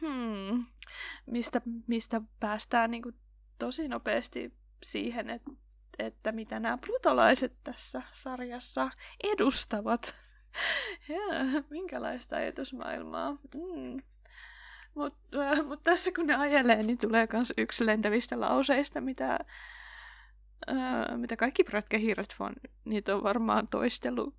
hmm, 0.00 0.66
mistä, 1.26 1.60
mistä 1.86 2.20
päästään 2.40 2.90
niin 2.90 3.02
kuin 3.02 3.14
tosi 3.58 3.88
nopeasti 3.88 4.54
siihen, 4.82 5.30
että, 5.30 5.50
että 6.06 6.32
mitä 6.32 6.60
nämä 6.60 6.78
plutolaiset 6.86 7.52
tässä 7.64 8.02
sarjassa 8.12 8.90
edustavat. 9.32 10.14
ja, 11.08 11.62
minkälaista 11.70 12.36
ajatusmaailmaa. 12.36 13.30
Mm. 13.32 13.96
Mutta 14.94 15.42
äh, 15.42 15.66
mut 15.66 15.84
tässä 15.84 16.10
kun 16.16 16.26
ne 16.26 16.34
ajelee, 16.34 16.82
niin 16.82 16.98
tulee 16.98 17.28
myös 17.32 17.52
yksi 17.56 17.86
lentävistä 17.86 18.40
lauseista, 18.40 19.00
mitä 19.00 19.38
Öö, 20.68 21.16
mitä 21.16 21.36
kaikki 21.36 21.64
prätkähiiret 21.64 22.34
vaan, 22.38 22.52
niitä 22.84 23.16
on 23.16 23.22
varmaan 23.22 23.68
toistellut 23.68 24.34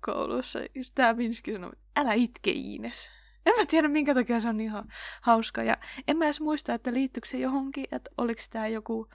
koulussa. 0.00 0.58
Just 0.74 0.92
tää 0.94 1.16
Vinski 1.16 1.52
sanoi, 1.52 1.72
älä 1.96 2.12
itke 2.12 2.50
Iines. 2.50 3.10
En 3.46 3.54
mä 3.58 3.66
tiedä, 3.66 3.88
minkä 3.88 4.14
takia 4.14 4.40
se 4.40 4.48
on 4.48 4.60
ihan 4.60 4.88
hauska. 5.20 5.62
Ja 5.62 5.76
en 6.08 6.16
mä 6.16 6.24
edes 6.24 6.40
muista, 6.40 6.74
että 6.74 6.92
liittyykö 6.92 7.28
se 7.28 7.38
johonkin, 7.38 7.86
että 7.92 8.10
oliko 8.18 8.42
tää 8.50 8.68
joku, 8.68 9.08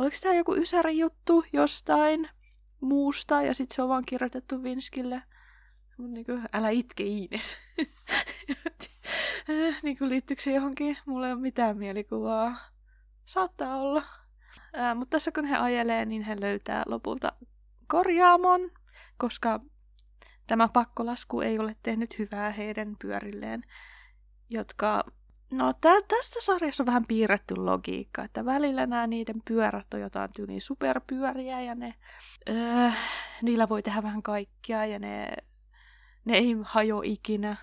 oliko 0.00 0.16
tää 0.22 0.34
joku 0.34 0.54
ysäri 0.54 0.98
juttu 0.98 1.44
jostain 1.52 2.28
muusta, 2.80 3.42
ja 3.42 3.54
sitten 3.54 3.74
se 3.74 3.82
on 3.82 3.88
vaan 3.88 4.04
kirjoitettu 4.06 4.62
Vinskille. 4.62 5.22
Niin 5.98 6.26
kuin, 6.26 6.42
älä 6.52 6.70
itke 6.70 7.04
Iines. 7.04 7.58
niin 9.82 9.98
kuin, 9.98 10.10
liittyykö 10.10 10.42
se 10.42 10.52
johonkin? 10.52 10.96
Mulla 11.06 11.26
ei 11.26 11.32
ole 11.32 11.40
mitään 11.40 11.76
mielikuvaa. 11.76 12.56
Saattaa 13.24 13.76
olla. 13.76 14.02
Ää, 14.72 14.94
mutta 14.94 15.10
tässä 15.10 15.32
kun 15.32 15.44
he 15.44 15.56
ajelee, 15.56 16.04
niin 16.04 16.22
he 16.22 16.40
löytää 16.40 16.82
lopulta 16.86 17.32
korjaamon, 17.86 18.70
koska 19.16 19.60
tämä 20.46 20.68
pakkolasku 20.72 21.40
ei 21.40 21.58
ole 21.58 21.76
tehnyt 21.82 22.18
hyvää 22.18 22.50
heidän 22.50 22.96
pyörilleen, 23.02 23.62
jotka 24.50 25.04
No 25.50 25.72
tä- 25.72 26.02
tässä 26.08 26.40
sarjassa 26.40 26.82
on 26.82 26.86
vähän 26.86 27.04
piirretty 27.08 27.56
logiikka, 27.56 28.24
että 28.24 28.44
välillä 28.44 28.86
nämä 28.86 29.06
niiden 29.06 29.42
pyörät 29.44 29.94
on 29.94 30.00
jotain 30.00 30.32
tyyliin 30.32 30.60
superpyöriä 30.60 31.60
ja 31.60 31.74
ne, 31.74 31.94
öö, 32.48 32.90
niillä 33.42 33.68
voi 33.68 33.82
tehdä 33.82 34.02
vähän 34.02 34.22
kaikkea 34.22 34.84
ja 34.86 34.98
ne, 34.98 35.36
ne 36.24 36.36
ei 36.36 36.56
hajo 36.62 37.02
ikinä. 37.04 37.56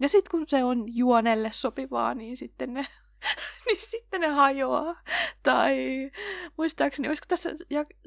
Ja 0.00 0.08
sitten 0.08 0.30
kun 0.30 0.48
se 0.48 0.64
on 0.64 0.84
juonelle 0.96 1.50
sopivaa, 1.52 2.14
niin 2.14 2.36
sitten 2.36 2.74
ne, 2.74 2.86
niin 3.66 3.80
sitten 3.80 4.20
ne 4.20 4.28
hajoaa. 4.28 5.02
Tai 5.42 5.76
muistaakseni, 6.58 7.08
olisiko 7.08 7.26
tässä 7.28 7.50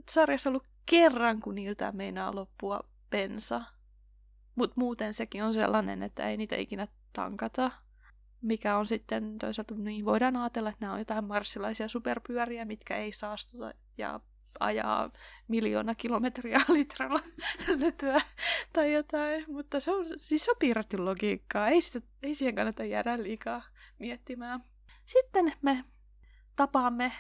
sarjassa 0.10 0.50
ollut 0.50 0.68
kerran, 0.86 1.42
kun 1.42 1.56
niiltä 1.56 1.92
meinaa 1.92 2.36
loppua 2.36 2.80
bensa. 3.10 3.62
Mutta 4.56 4.76
muuten 4.78 5.14
sekin 5.14 5.44
on 5.44 5.54
sellainen, 5.54 6.04
että 6.04 6.30
ei 6.30 6.38
niitä 6.38 6.56
ikinä 6.56 6.88
tankata 7.14 7.72
mikä 8.46 8.78
on 8.78 8.88
sitten 8.88 9.38
toisaalta, 9.38 9.76
niin 9.76 10.06
voidaan 10.06 10.36
ajatella, 10.36 10.70
että 10.70 10.86
nämä 10.86 10.94
on 10.94 11.00
jotain 11.00 11.26
marssilaisia 11.26 11.88
superpyöriä, 11.88 12.66
mitkä 12.66 12.98
ei 12.98 13.12
saastuta 13.12 13.74
ja 13.98 14.20
ajaa 14.60 15.12
miljoona 15.48 15.96
kilometriä 15.96 16.60
litralla 16.74 17.20
löpöä 17.68 18.22
tai 18.74 18.94
jotain, 18.94 19.46
mutta 19.48 19.80
se 19.80 19.92
on 19.92 20.06
siis 20.18 20.50
piirretty 20.60 20.98
logiikkaa, 20.98 21.68
ei, 21.68 21.82
sitä, 21.82 22.08
ei 22.24 22.36
siihen 22.36 22.56
kannata 22.56 22.84
jäädä 22.84 23.24
liikaa 23.24 23.64
miettimään. 24.00 24.64
Sitten 25.06 25.54
me 25.62 25.86
tapaamme 26.56 27.12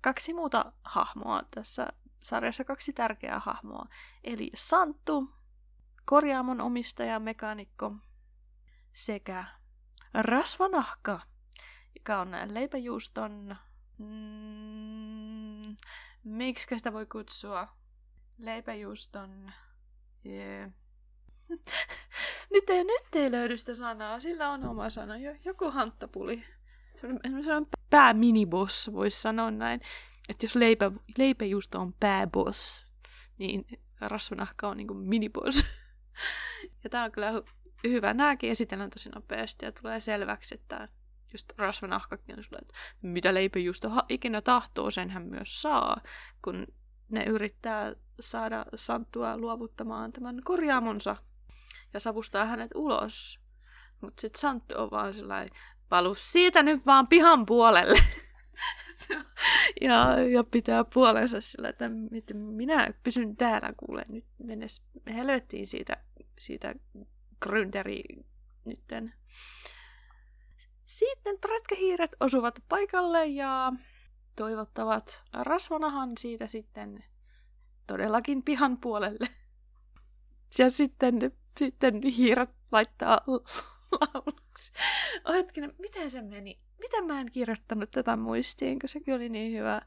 kaksi 0.00 0.34
muuta 0.34 0.72
hahmoa 0.84 1.42
tässä 1.54 1.86
sarjassa, 2.22 2.64
kaksi 2.64 2.92
tärkeää 2.92 3.38
hahmoa, 3.38 3.86
eli 4.24 4.50
Santtu, 4.54 5.30
korjaamon 6.04 6.60
omistaja, 6.60 7.20
mekaanikko, 7.20 7.92
sekä 8.92 9.44
rasvanahka, 10.14 11.20
joka 11.94 12.20
on 12.20 12.30
leipäjuuston... 12.46 13.56
Mm, 13.98 15.76
miksi 16.24 16.76
sitä 16.76 16.92
voi 16.92 17.06
kutsua? 17.06 17.68
Leipäjuuston... 18.38 19.52
Yeah. 20.26 20.70
nyt, 22.52 22.70
ei, 22.70 22.84
nyt 22.84 23.14
ei 23.14 23.30
löydy 23.30 23.58
sitä 23.58 23.74
sanaa, 23.74 24.20
sillä 24.20 24.50
on 24.50 24.64
oma 24.64 24.90
sana. 24.90 25.14
Joku 25.44 25.70
hanttapuli. 25.70 26.44
Se 27.00 27.06
on, 27.54 27.66
pääminiboss, 27.90 28.92
voisi 28.92 29.20
sanoa 29.20 29.50
näin. 29.50 29.80
Että 30.28 30.44
jos 30.44 30.56
leipä, 30.56 30.92
leipäjuusto 31.18 31.80
on 31.80 31.92
pääboss, 32.00 32.86
niin 33.38 33.64
rasvanahka 34.00 34.68
on 34.68 34.76
niinku 34.76 34.94
miniboss. 34.94 35.66
ja 36.84 36.90
tää 36.90 37.04
on 37.04 37.12
kyllä 37.12 37.32
hyvä. 37.88 38.14
Nääkin 38.14 38.50
esitellään 38.50 38.90
tosi 38.90 39.08
nopeasti 39.08 39.64
ja 39.64 39.72
tulee 39.72 40.00
selväksi, 40.00 40.54
että 40.54 40.88
just 41.32 41.52
rasvanahkakin 41.58 42.38
on 42.38 42.44
sulle, 42.44 42.58
että 42.62 42.74
mitä 43.02 43.34
leipäjuusto 43.34 43.90
ikinä 44.08 44.40
tahtoo, 44.42 44.90
sen 44.90 45.10
hän 45.10 45.22
myös 45.22 45.62
saa, 45.62 46.00
kun 46.42 46.66
ne 47.08 47.24
yrittää 47.24 47.94
saada 48.20 48.64
Santtua 48.74 49.38
luovuttamaan 49.38 50.12
tämän 50.12 50.40
korjaamonsa 50.44 51.16
ja 51.94 52.00
savustaa 52.00 52.44
hänet 52.44 52.70
ulos. 52.74 53.40
Mutta 54.00 54.20
sitten 54.20 54.40
Santtu 54.40 54.74
on 54.78 54.90
vaan 54.90 55.14
sellainen, 55.14 55.48
palu 55.88 56.14
siitä 56.14 56.62
nyt 56.62 56.86
vaan 56.86 57.08
pihan 57.08 57.46
puolelle. 57.46 57.98
ja, 59.80 60.20
ja 60.20 60.44
pitää 60.44 60.84
puolensa 60.84 61.40
sillä, 61.40 61.68
että, 61.68 61.90
että 62.12 62.34
minä 62.34 62.94
pysyn 63.02 63.36
täällä, 63.36 63.72
kuule, 63.76 64.04
nyt 64.08 64.24
mennessä 64.38 64.82
helvettiin 65.06 65.66
siitä, 65.66 65.96
siitä 66.38 66.74
Gründeri 67.46 68.24
nytten. 68.64 69.14
Sitten 70.86 71.38
prätkähiiret 71.40 72.10
osuvat 72.20 72.62
paikalle 72.68 73.26
ja 73.26 73.72
toivottavat 74.36 75.24
rasvanahan 75.32 76.12
siitä 76.18 76.46
sitten 76.46 77.04
todellakin 77.86 78.42
pihan 78.42 78.78
puolelle. 78.78 79.28
Ja 80.58 80.70
sitten, 80.70 81.18
sitten 81.58 82.02
hiiret 82.02 82.50
laittaa 82.72 83.20
lauluksi. 84.00 84.72
Oh, 85.24 85.34
hetkinen, 85.34 85.74
miten 85.78 86.10
se 86.10 86.22
meni? 86.22 86.60
Miten 86.78 87.06
mä 87.06 87.20
en 87.20 87.32
kirjoittanut 87.32 87.90
tätä 87.90 88.16
muistiin, 88.16 88.78
kun 88.78 88.88
sekin 88.88 89.14
oli 89.14 89.28
niin 89.28 89.58
hyvä. 89.58 89.82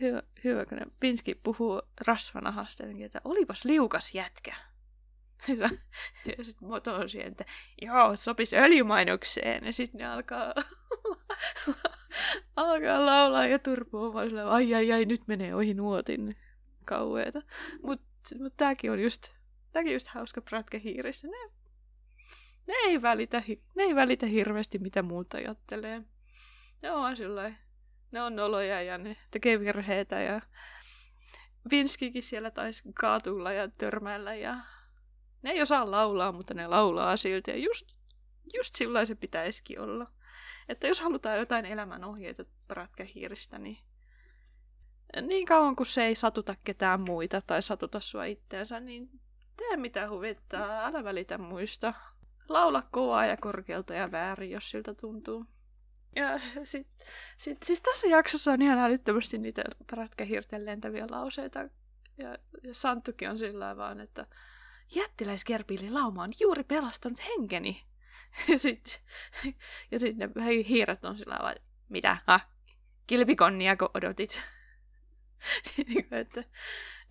Hyvä, 0.00 0.22
hyvä 0.44 0.66
kun 0.66 0.78
Pinski 1.00 1.34
puhuu 1.34 1.82
rasvanahasta, 2.06 2.84
että 3.04 3.20
olipas 3.24 3.64
liukas 3.64 4.14
jätkä. 4.14 4.69
ja 6.38 6.44
sitten 6.44 6.68
moto 6.68 7.08
siihen, 7.08 7.30
että 7.30 7.44
joo, 7.82 8.16
sopisi 8.16 8.56
öljymainokseen. 8.56 9.64
Ja 9.64 9.72
sitten 9.72 9.98
ne 9.98 10.06
alkaa, 10.06 10.54
alkaa 12.56 13.06
laulaa 13.06 13.46
ja 13.46 13.58
turpua 13.58 14.12
vaan 14.12 14.28
sillä, 14.28 14.50
ai 14.50 14.74
ai 14.74 14.92
ai, 14.92 15.04
nyt 15.04 15.22
menee 15.26 15.54
ohi 15.54 15.74
nuotin 15.74 16.36
kauheeta. 16.84 17.42
Mutta 17.82 18.36
mut 18.38 18.56
tääkin 18.56 18.90
on 18.90 19.02
just, 19.02 19.34
tääkin 19.72 19.92
just 19.92 20.08
hauska 20.08 20.42
hiirissä. 20.84 21.28
Ne, 21.28 21.50
ne, 22.66 22.74
ei 22.86 23.02
välitä, 23.02 23.42
ne 23.76 23.82
ei 23.82 23.94
välitä 23.94 24.26
hirveästi, 24.26 24.78
mitä 24.78 25.02
muuta 25.02 25.36
ajattelee. 25.36 26.02
Ne 26.82 26.90
on 26.90 27.16
sillä 27.16 27.52
ne 28.10 28.22
on 28.22 28.36
noloja 28.36 28.82
ja 28.82 28.98
ne 28.98 29.16
tekee 29.30 29.60
virheitä 29.60 30.20
ja 30.20 30.40
Vinskikin 31.70 32.22
siellä 32.22 32.50
taisi 32.50 32.82
kaatulla 32.94 33.52
ja 33.52 33.68
törmäillä 33.68 34.34
ja 34.34 34.56
ne 35.42 35.50
ei 35.50 35.62
osaa 35.62 35.90
laulaa, 35.90 36.32
mutta 36.32 36.54
ne 36.54 36.66
laulaa 36.66 37.16
silti. 37.16 37.50
Ja 37.50 37.56
just, 37.56 37.86
just 38.54 38.74
sillä 38.74 39.04
se 39.04 39.14
pitäisikin 39.14 39.80
olla. 39.80 40.12
Että 40.68 40.86
jos 40.86 41.00
halutaan 41.00 41.38
jotain 41.38 41.66
elämän 41.66 42.04
ohjeita 42.04 42.44
prätkähiiristä, 42.68 43.58
niin 43.58 43.78
niin 45.22 45.46
kauan 45.46 45.76
kuin 45.76 45.86
se 45.86 46.04
ei 46.04 46.14
satuta 46.14 46.54
ketään 46.64 47.00
muita 47.00 47.40
tai 47.40 47.62
satuta 47.62 48.00
sua 48.00 48.24
itteensä, 48.24 48.80
niin 48.80 49.10
tee 49.56 49.76
mitä 49.76 50.10
huvittaa, 50.10 50.86
älä 50.86 51.04
välitä 51.04 51.38
muista. 51.38 51.94
Laula 52.48 52.82
kovaa 52.90 53.26
ja 53.26 53.36
korkealta 53.36 53.94
ja 53.94 54.12
väärin, 54.12 54.50
jos 54.50 54.70
siltä 54.70 54.94
tuntuu. 54.94 55.46
Ja 56.16 56.38
sit, 56.64 56.88
sit, 57.36 57.62
siis 57.62 57.80
tässä 57.82 58.08
jaksossa 58.08 58.52
on 58.52 58.62
ihan 58.62 58.78
älyttömästi 58.78 59.38
niitä 59.38 59.62
prätkähiirten 59.86 60.66
lentäviä 60.66 61.06
lauseita. 61.10 61.58
Ja, 62.18 62.28
ja 62.62 62.74
Santtukin 62.74 63.30
on 63.30 63.38
sillä 63.38 63.76
vaan, 63.76 64.00
että 64.00 64.26
jättiläiskerpiili 64.94 65.90
lauma 65.90 66.22
on 66.22 66.32
juuri 66.40 66.64
pelastanut 66.64 67.22
henkeni. 67.28 67.82
Ja 68.48 68.58
sitten 68.58 68.94
ja 69.90 69.98
sit 69.98 70.16
ne 70.16 70.28
hiiret 70.68 71.04
on 71.04 71.18
sillä 71.18 71.36
tavalla, 71.36 71.60
mitä? 71.88 72.16
Ha? 72.26 72.40
Kilpikonnia, 73.06 73.76
kun 73.76 73.90
odotit. 73.94 74.42
niin 75.86 76.08
kuin, 76.08 76.18
että, 76.18 76.44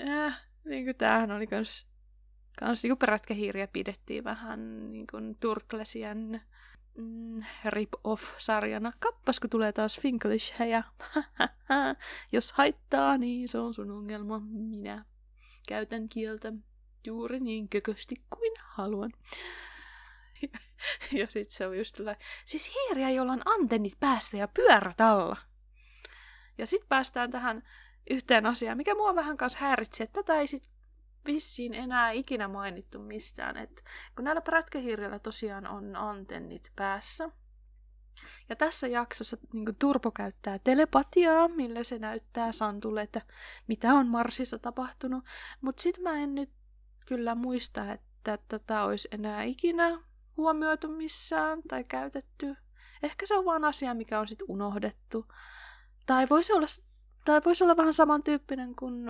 äh, 0.08 0.42
niin 0.66 0.86
kuin 0.86 0.96
tämähän 0.96 1.32
oli 1.32 1.48
kans, 1.48 1.88
kans 2.60 2.84
niin 2.84 2.98
perätkähiiriä 2.98 3.68
pidettiin 3.68 4.24
vähän 4.24 4.92
niin 4.92 5.08
kuin 5.12 5.38
Turklesien 5.40 6.42
mm, 6.98 7.44
rip-off-sarjana. 7.66 8.94
Kappas, 9.00 9.40
kun 9.40 9.50
tulee 9.50 9.72
taas 9.72 10.00
Finglish 10.00 10.62
ja 10.62 10.84
Jos 12.32 12.52
haittaa, 12.52 13.18
niin 13.18 13.48
se 13.48 13.58
on 13.60 13.74
sun 13.74 13.92
ongelma. 13.92 14.40
Minä 14.40 15.06
käytän 15.68 16.10
kieltä 16.10 16.54
juuri 17.10 17.40
niin 17.40 17.70
kökösti 17.70 18.16
kuin 18.30 18.52
haluan. 18.64 19.12
Ja, 20.42 20.60
ja 21.12 21.28
sitten 21.28 21.54
se 21.54 21.68
on 21.68 21.78
just 21.78 21.96
sellainen, 21.96 22.26
siis 22.46 22.74
hiiriä, 22.76 23.10
jolla 23.10 23.32
on 23.32 23.42
antennit 23.46 24.00
päässä 24.00 24.38
ja 24.38 24.48
pyörät 24.48 25.02
alla. 25.02 25.38
Ja 26.58 26.66
sitten 26.66 26.90
päästään 26.90 27.32
tähän 27.32 27.64
yhteen 28.10 28.46
asiaan, 28.46 28.78
mikä 28.78 28.96
mua 28.96 29.16
vähän 29.16 29.38
kanssa 29.38 29.60
häiritsi, 29.60 30.04
että 30.04 30.24
tätä 30.24 30.40
ei 30.40 30.48
sit 30.48 30.64
vissiin 31.26 31.74
enää 31.74 32.12
ikinä 32.12 32.48
mainittu 32.48 33.00
mistään. 33.00 33.58
Et 33.58 33.84
kun 34.16 34.26
näillä 34.26 34.42
prätkähiirillä 34.42 35.20
tosiaan 35.20 35.68
on 35.68 35.96
antennit 35.96 36.72
päässä, 36.76 37.30
ja 38.50 38.56
tässä 38.56 38.88
jaksossa 38.88 39.38
niin 39.54 39.76
Turpo 39.80 40.12
käyttää 40.12 40.60
telepatiaa, 40.60 41.48
millä 41.48 41.84
se 41.84 42.00
näyttää 42.00 42.52
Santulle, 42.52 43.02
että 43.02 43.22
mitä 43.68 43.94
on 43.94 44.08
Marsissa 44.08 44.60
tapahtunut. 44.60 45.26
Mutta 45.62 45.84
sitten 45.84 46.04
mä 46.04 46.18
en 46.18 46.36
nyt 46.36 46.50
kyllä 47.10 47.36
muista, 47.36 47.92
että 47.92 48.38
tätä 48.48 48.84
olisi 48.84 49.08
enää 49.12 49.44
ikinä 49.44 50.00
huomioitu 50.38 50.88
missään 50.88 51.62
tai 51.68 51.84
käytetty. 51.84 52.56
Ehkä 53.04 53.26
se 53.26 53.38
on 53.38 53.46
vaan 53.46 53.66
asia, 53.66 53.94
mikä 53.94 54.20
on 54.20 54.28
sitten 54.28 54.46
unohdettu. 54.50 55.26
Tai 56.06 56.28
voisi 56.30 56.54
olla, 56.54 56.66
tai 57.26 57.42
voisi 57.46 57.64
olla 57.64 57.78
vähän 57.78 57.94
samantyyppinen 57.94 58.76
kuin, 58.76 59.10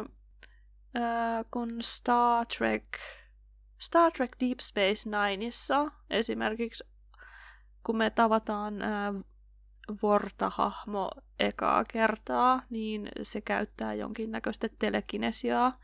äh, 0.98 1.46
kuin 1.52 1.82
Star 1.82 2.46
Trek, 2.58 2.84
Star 3.78 4.12
Trek 4.12 4.32
Deep 4.40 4.60
Space 4.60 5.10
Nineissa 5.10 5.92
esimerkiksi, 6.10 6.84
kun 7.84 7.98
me 7.98 8.10
tavataan 8.10 8.82
äh, 8.82 9.14
Vorta-hahmo 10.04 11.12
ekaa 11.40 11.84
kertaa, 11.94 12.62
niin 12.70 13.10
se 13.24 13.42
käyttää 13.42 13.94
jonkinnäköistä 13.94 14.70
telekinesiaa. 14.80 15.80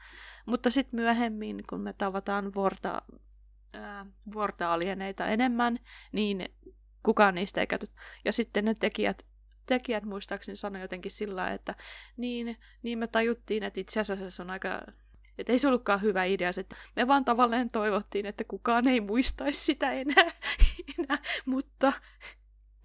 Mutta 0.45 0.69
sitten 0.69 0.99
myöhemmin, 0.99 1.63
kun 1.69 1.81
me 1.81 1.93
tavataan 1.93 2.53
Vorta, 2.55 3.01
ää, 3.73 4.05
Vorta-alieneita 4.33 5.27
enemmän, 5.27 5.79
niin 6.11 6.49
kukaan 7.03 7.35
niistä 7.35 7.61
ei 7.61 7.67
käytä. 7.67 7.85
Ja 8.25 8.33
sitten 8.33 8.65
ne 8.65 8.75
tekijät, 8.75 9.25
tekijät 9.65 10.03
muistaakseni 10.03 10.55
sanoi 10.55 10.81
jotenkin 10.81 11.11
sillä 11.11 11.53
että 11.53 11.75
niin, 12.17 12.57
niin 12.83 12.99
me 12.99 13.07
tajuttiin, 13.07 13.63
että 13.63 13.79
itse 13.79 13.99
asiassa 13.99 14.29
se 14.29 14.41
on 14.41 14.49
aika 14.49 14.81
että 15.37 15.51
ei 15.51 15.59
se 15.59 15.67
ollutkaan 15.67 16.01
hyvä 16.01 16.23
idea, 16.23 16.49
että 16.59 16.75
me 16.95 17.07
vaan 17.07 17.25
tavallaan 17.25 17.69
toivottiin, 17.69 18.25
että 18.25 18.43
kukaan 18.43 18.87
ei 18.87 19.01
muistaisi 19.01 19.59
sitä 19.59 19.91
enää, 19.91 20.31
enää 20.99 21.17
mutta 21.45 21.93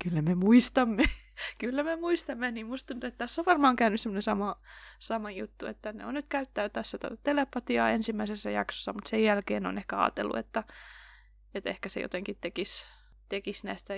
kyllä 0.02 0.22
me 0.22 0.34
muistamme. 0.34 1.02
kyllä 1.60 1.82
me 1.82 1.96
muistamme, 1.96 2.50
niin 2.50 2.66
musta 2.66 2.86
tuntuu, 2.86 3.08
että 3.08 3.18
tässä 3.18 3.42
on 3.42 3.46
varmaan 3.46 3.76
käynyt 3.76 4.00
semmoinen 4.00 4.22
sama, 4.22 4.56
sama 4.98 5.30
juttu, 5.30 5.66
että 5.66 5.92
ne 5.92 6.06
on 6.06 6.14
nyt 6.14 6.26
käyttää 6.28 6.68
tässä 6.68 6.98
tätä 6.98 7.16
telepatiaa 7.22 7.90
ensimmäisessä 7.90 8.50
jaksossa, 8.50 8.92
mutta 8.92 9.10
sen 9.10 9.24
jälkeen 9.24 9.66
on 9.66 9.78
ehkä 9.78 10.02
ajatellut, 10.02 10.36
että, 10.36 10.64
että 11.54 11.70
ehkä 11.70 11.88
se 11.88 12.00
jotenkin 12.00 12.38
tekisi, 12.40 12.86
tekisi 13.28 13.66
näistä, 13.66 13.94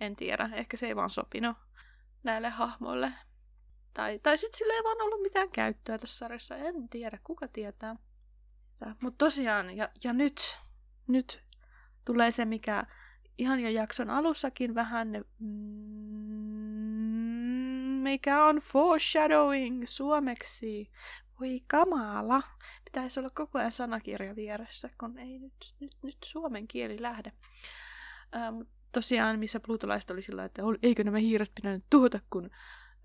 en 0.00 0.16
tiedä, 0.16 0.50
ehkä 0.52 0.76
se 0.76 0.86
ei 0.86 0.96
vaan 0.96 1.10
sopinut 1.10 1.56
näille 2.22 2.48
hahmoille. 2.48 3.12
Tai, 3.94 4.18
tai 4.18 4.38
sitten 4.38 4.58
sillä 4.58 4.74
ei 4.74 4.84
vaan 4.84 5.00
ollut 5.00 5.22
mitään 5.22 5.50
käyttöä 5.50 5.98
tässä 5.98 6.16
sarjassa, 6.16 6.56
en 6.56 6.88
tiedä, 6.88 7.18
kuka 7.24 7.48
tietää. 7.48 7.96
Mutta 9.00 9.18
tosiaan, 9.18 9.76
ja, 9.76 9.88
ja 10.04 10.12
nyt, 10.12 10.58
nyt 11.06 11.42
tulee 12.04 12.30
se, 12.30 12.44
mikä 12.44 12.86
ihan 13.38 13.60
jo 13.60 13.68
jakson 13.68 14.10
alussakin 14.10 14.74
vähän, 14.74 15.24
mm, 15.38 16.52
mikä 18.02 18.44
on 18.44 18.56
foreshadowing 18.56 19.84
suomeksi. 19.86 20.90
Voi 21.40 21.62
kamala. 21.66 22.42
Pitäisi 22.84 23.20
olla 23.20 23.30
koko 23.34 23.58
ajan 23.58 23.72
sanakirja 23.72 24.36
vieressä, 24.36 24.90
kun 25.00 25.18
ei 25.18 25.38
nyt, 25.38 25.74
nyt, 25.80 25.96
nyt 26.02 26.16
suomen 26.24 26.68
kieli 26.68 27.02
lähde. 27.02 27.32
Ähm, 28.36 28.60
tosiaan, 28.92 29.38
missä 29.38 29.60
plutolaiset 29.60 30.10
oli 30.10 30.22
sillä, 30.22 30.44
että 30.44 30.62
eikö 30.82 31.04
nämä 31.04 31.18
hiiret 31.18 31.52
pitänyt 31.54 31.84
tuhota, 31.90 32.20
kun 32.30 32.50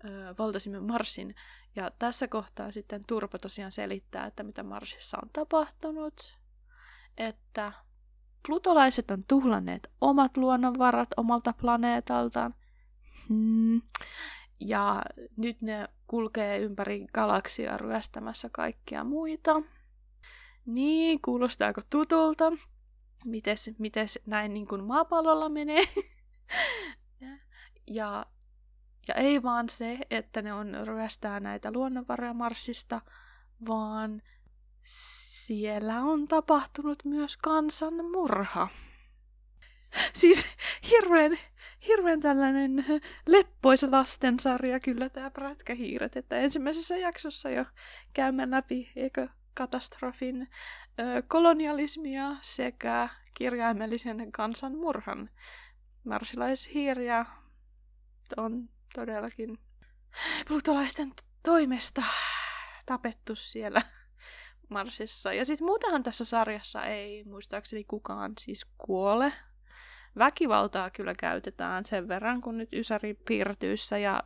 ö, 0.04 0.34
valtasimme 0.38 0.80
Marsin. 0.80 1.34
Ja 1.76 1.90
tässä 1.98 2.28
kohtaa 2.28 2.72
sitten 2.72 3.00
Turpa 3.06 3.38
tosiaan 3.38 3.72
selittää, 3.72 4.26
että 4.26 4.42
mitä 4.42 4.62
Marsissa 4.62 5.18
on 5.22 5.30
tapahtunut. 5.32 6.38
Että 7.16 7.72
plutolaiset 8.48 9.10
on 9.10 9.24
tuhlanneet 9.28 9.90
omat 10.00 10.36
luonnonvarat 10.36 11.08
omalta 11.16 11.52
planeetaltaan. 11.60 12.54
Hmm. 13.28 13.82
Ja 14.60 15.02
nyt 15.36 15.62
ne 15.62 15.88
kulkee 16.06 16.58
ympäri 16.58 17.06
galaksia 17.14 17.76
ryöstämässä 17.76 18.48
kaikkia 18.52 19.04
muita. 19.04 19.62
Niin, 20.66 21.20
kuulostaako 21.24 21.80
tutulta? 21.90 22.52
Mites, 23.24 23.70
mites 23.78 24.18
näin 24.26 24.54
niin 24.54 24.68
kuin 24.68 24.84
maapallolla 24.84 25.48
menee? 25.48 25.82
ja 27.86 28.26
ja 29.08 29.14
ei 29.14 29.42
vaan 29.42 29.68
se, 29.68 29.98
että 30.10 30.42
ne 30.42 30.52
on 30.52 30.74
ryöstää 30.84 31.40
näitä 31.40 31.72
luonnonvaroja 31.72 32.34
Marsista, 32.34 33.00
vaan 33.68 34.22
siellä 35.48 36.00
on 36.02 36.28
tapahtunut 36.28 37.04
myös 37.04 37.36
kansanmurha. 37.36 38.68
Siis 40.12 40.46
hirveän, 40.90 41.38
hirveän 41.88 42.20
tällainen 42.20 42.84
leppoisa 43.26 43.90
lastensarja 43.90 44.80
kyllä 44.80 45.08
tämä 45.08 45.30
Prätkähiiret, 45.30 46.16
että 46.16 46.36
ensimmäisessä 46.36 46.96
jaksossa 46.96 47.50
jo 47.50 47.64
käymme 48.12 48.50
läpi 48.50 48.92
eikö 48.96 49.28
katastrofin 49.54 50.48
ö, 51.00 51.22
kolonialismia 51.28 52.36
sekä 52.40 53.08
kirjaimellisen 53.34 54.32
kansanmurhan. 54.32 55.30
Marsilaishiiriä 56.04 57.26
on 58.36 58.68
todellakin 58.94 59.58
plutolaisten 60.48 61.12
toimesta 61.42 62.02
tapettu 62.86 63.34
siellä 63.34 63.82
Marsissa. 64.68 65.32
Ja 65.32 65.44
siis 65.44 65.62
muutenhan 65.62 66.02
tässä 66.02 66.24
sarjassa 66.24 66.84
ei 66.84 67.24
muistaakseni 67.24 67.84
kukaan 67.84 68.32
siis 68.40 68.66
kuole. 68.78 69.32
Väkivaltaa 70.18 70.90
kyllä 70.90 71.14
käytetään 71.14 71.84
sen 71.84 72.08
verran, 72.08 72.40
kun 72.40 72.58
nyt 72.58 72.72
Ysäri 72.72 73.14
piirretyissä 73.14 73.98
ja 73.98 74.22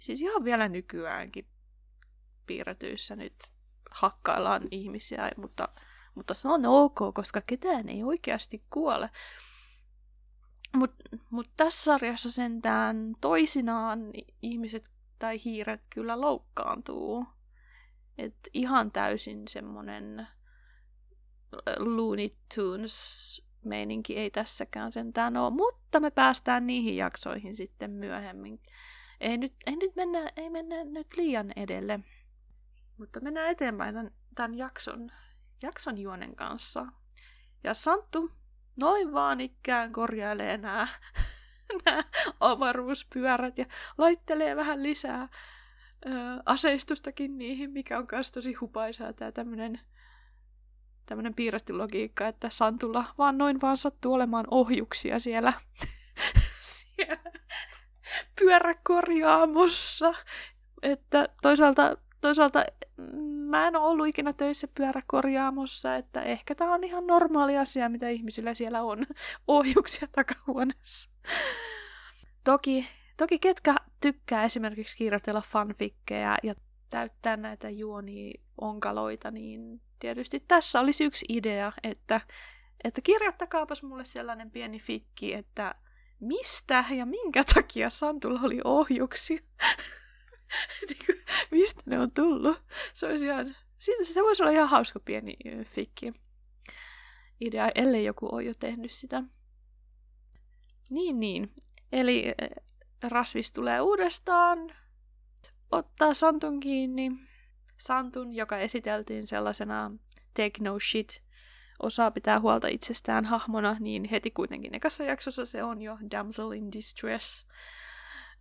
siis 0.00 0.22
ihan 0.22 0.44
vielä 0.44 0.68
nykyäänkin 0.68 1.46
piirretyissä 2.46 3.16
nyt 3.16 3.34
hakkaillaan 3.90 4.62
ihmisiä, 4.70 5.30
mutta, 5.36 5.68
mutta 6.14 6.34
se 6.34 6.48
on 6.48 6.66
ok, 6.66 6.98
koska 7.14 7.40
ketään 7.40 7.88
ei 7.88 8.02
oikeasti 8.02 8.64
kuole. 8.70 9.10
Mutta 10.76 11.16
mut 11.30 11.50
tässä 11.56 11.84
sarjassa 11.84 12.30
sentään 12.30 13.14
toisinaan 13.20 14.00
ihmiset 14.42 14.90
tai 15.18 15.40
hiiret 15.44 15.80
kyllä 15.90 16.20
loukkaantuu. 16.20 17.26
Et 18.18 18.36
ihan 18.54 18.92
täysin 18.92 19.48
semmonen 19.48 20.26
Looney 21.78 22.28
Tunes 22.54 23.42
meininki 23.64 24.16
ei 24.16 24.30
tässäkään 24.30 24.92
sentään 24.92 25.36
ole, 25.36 25.50
mutta 25.50 26.00
me 26.00 26.10
päästään 26.10 26.66
niihin 26.66 26.96
jaksoihin 26.96 27.56
sitten 27.56 27.90
myöhemmin. 27.90 28.60
Ei 29.20 29.38
nyt, 29.38 29.52
ei 29.66 29.76
nyt 29.76 29.96
mennä, 29.96 30.30
ei 30.36 30.50
mennä 30.50 30.84
nyt 30.84 31.06
liian 31.16 31.52
edelle, 31.56 32.00
mutta 32.98 33.20
mennään 33.20 33.50
eteenpäin 33.50 33.94
tämän, 33.94 34.12
tämän 34.34 34.54
jakson, 34.54 35.12
jakson 35.62 35.98
juonen 35.98 36.36
kanssa. 36.36 36.86
Ja 37.64 37.74
Santtu 37.74 38.30
noin 38.76 39.12
vaan 39.12 39.40
ikään 39.40 39.92
korjailee 39.92 40.56
nämä, 40.56 40.88
nämä 41.84 42.04
avaruuspyörät 42.40 43.58
ja 43.58 43.66
laittelee 43.98 44.56
vähän 44.56 44.82
lisää 44.82 45.28
aseistustakin 46.46 47.38
niihin, 47.38 47.70
mikä 47.70 47.98
on 47.98 48.06
myös 48.12 48.32
tosi 48.32 48.54
hupaisaa 48.54 49.12
tämä 49.12 49.32
tämmöinen 49.32 49.80
tämmöinen 51.06 51.34
piirretty 51.34 51.72
logiikka, 51.72 52.28
että 52.28 52.50
Santulla 52.50 53.04
vaan 53.18 53.38
noin 53.38 53.60
vaan 53.60 53.76
sattuu 53.76 54.12
olemaan 54.12 54.44
ohjuksia 54.50 55.18
siellä, 55.18 55.52
siellä 56.76 57.22
pyöräkorjaamossa. 58.40 60.14
Että 60.82 61.28
toisaalta, 61.42 61.96
toisaalta 62.20 62.64
mä 63.48 63.68
en 63.68 63.76
ole 63.76 63.86
ollut 63.86 64.06
ikinä 64.06 64.32
töissä 64.32 64.68
pyöräkorjaamossa, 64.74 65.96
että 65.96 66.22
ehkä 66.22 66.54
tämä 66.54 66.74
on 66.74 66.84
ihan 66.84 67.06
normaali 67.06 67.58
asia, 67.58 67.88
mitä 67.88 68.08
ihmisillä 68.08 68.54
siellä 68.54 68.82
on 68.82 69.06
ohjuksia 69.48 70.08
takahuoneessa. 70.12 71.10
Toki, 72.44 72.88
toki 73.16 73.38
ketkä 73.38 73.74
tykkää 74.12 74.44
esimerkiksi 74.44 74.96
kirjoitella 74.96 75.40
fanfikkeja 75.40 76.38
ja 76.42 76.54
täyttää 76.90 77.36
näitä 77.36 77.70
juoni-onkaloita, 77.70 79.30
niin 79.30 79.80
tietysti 79.98 80.44
tässä 80.48 80.80
olisi 80.80 81.04
yksi 81.04 81.26
idea, 81.28 81.72
että, 81.82 82.20
että 82.84 83.00
kirjoittakaapas 83.00 83.82
mulle 83.82 84.04
sellainen 84.04 84.50
pieni 84.50 84.78
fikki, 84.78 85.34
että 85.34 85.74
mistä 86.20 86.84
ja 86.90 87.06
minkä 87.06 87.44
takia 87.54 87.90
Santulla 87.90 88.40
oli 88.42 88.60
ohjuksia. 88.64 89.38
niin 90.88 91.22
mistä 91.50 91.82
ne 91.86 91.98
on 91.98 92.10
tullut. 92.10 92.62
Se 92.94 93.06
olisi 93.06 93.26
ihan, 93.26 93.56
se 94.02 94.22
voisi 94.22 94.42
olla 94.42 94.52
ihan 94.52 94.68
hauska 94.68 95.00
pieni 95.00 95.36
fikki 95.64 96.12
idea, 97.40 97.70
ellei 97.74 98.04
joku 98.04 98.28
ole 98.32 98.42
jo 98.42 98.52
tehnyt 98.58 98.92
sitä. 98.92 99.22
Niin, 100.90 101.20
niin. 101.20 101.52
Eli 101.92 102.24
Rasvis 103.02 103.52
tulee 103.52 103.80
uudestaan, 103.80 104.58
ottaa 105.72 106.14
Santun 106.14 106.60
kiinni. 106.60 107.12
Santun, 107.78 108.32
joka 108.32 108.58
esiteltiin 108.58 109.26
sellaisena 109.26 109.90
take 110.34 110.60
no 110.60 110.78
shit, 110.78 111.22
osaa 111.82 112.10
pitää 112.10 112.40
huolta 112.40 112.68
itsestään 112.68 113.24
hahmona, 113.24 113.76
niin 113.80 114.04
heti 114.04 114.30
kuitenkin 114.30 114.74
ekassa 114.74 115.04
jaksossa 115.04 115.46
se 115.46 115.62
on 115.62 115.82
jo 115.82 115.98
damsel 116.10 116.50
in 116.50 116.72
distress. 116.72 117.46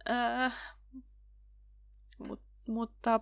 Öö, 0.10 0.50
Mut, 2.18 2.41
mutta 2.68 3.20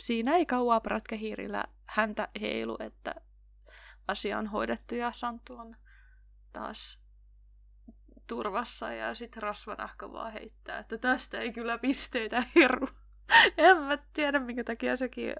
siinä 0.00 0.36
ei 0.36 0.46
kauaa 0.46 0.80
prätkähiirillä 0.80 1.64
häntä 1.86 2.28
heilu, 2.40 2.76
että 2.80 3.14
asia 4.08 4.38
on 4.38 4.46
hoidettu 4.46 4.94
ja 4.94 5.12
Santtu 5.12 5.56
on 5.56 5.76
taas 6.52 6.98
turvassa 8.30 8.92
ja 8.92 9.14
sitten 9.14 9.42
rasvanahka 9.42 10.12
vaan 10.12 10.32
heittää, 10.32 10.78
että 10.78 10.98
tästä 10.98 11.38
ei 11.38 11.52
kyllä 11.52 11.78
pisteitä 11.78 12.42
heru. 12.56 12.88
en 13.56 13.76
mä 13.76 13.98
tiedä, 14.12 14.38
minkä 14.38 14.64
takia 14.64 14.96
sekin 14.96 15.32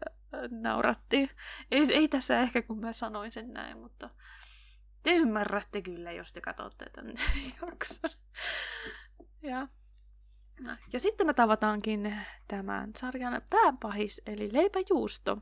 nauratti. 0.50 1.30
Ei, 1.70 1.86
ei 1.92 2.08
tässä 2.08 2.40
ehkä, 2.40 2.62
kun 2.62 2.80
mä 2.80 2.92
sanoin 2.92 3.30
sen 3.30 3.52
näin, 3.52 3.78
mutta 3.78 4.10
te 5.02 5.14
ymmärrätte 5.14 5.82
kyllä, 5.82 6.12
jos 6.12 6.32
te 6.32 6.40
katsotte 6.40 6.86
tämän 6.94 7.14
jakson. 7.62 8.10
Ja 9.42 9.68
No, 10.60 10.76
ja 10.92 11.00
sitten 11.00 11.26
me 11.26 11.34
tavataankin 11.34 12.16
tämän 12.48 12.90
sarjan 12.96 13.42
pääpahis, 13.50 14.22
eli 14.26 14.48
leipäjuusto, 14.52 15.38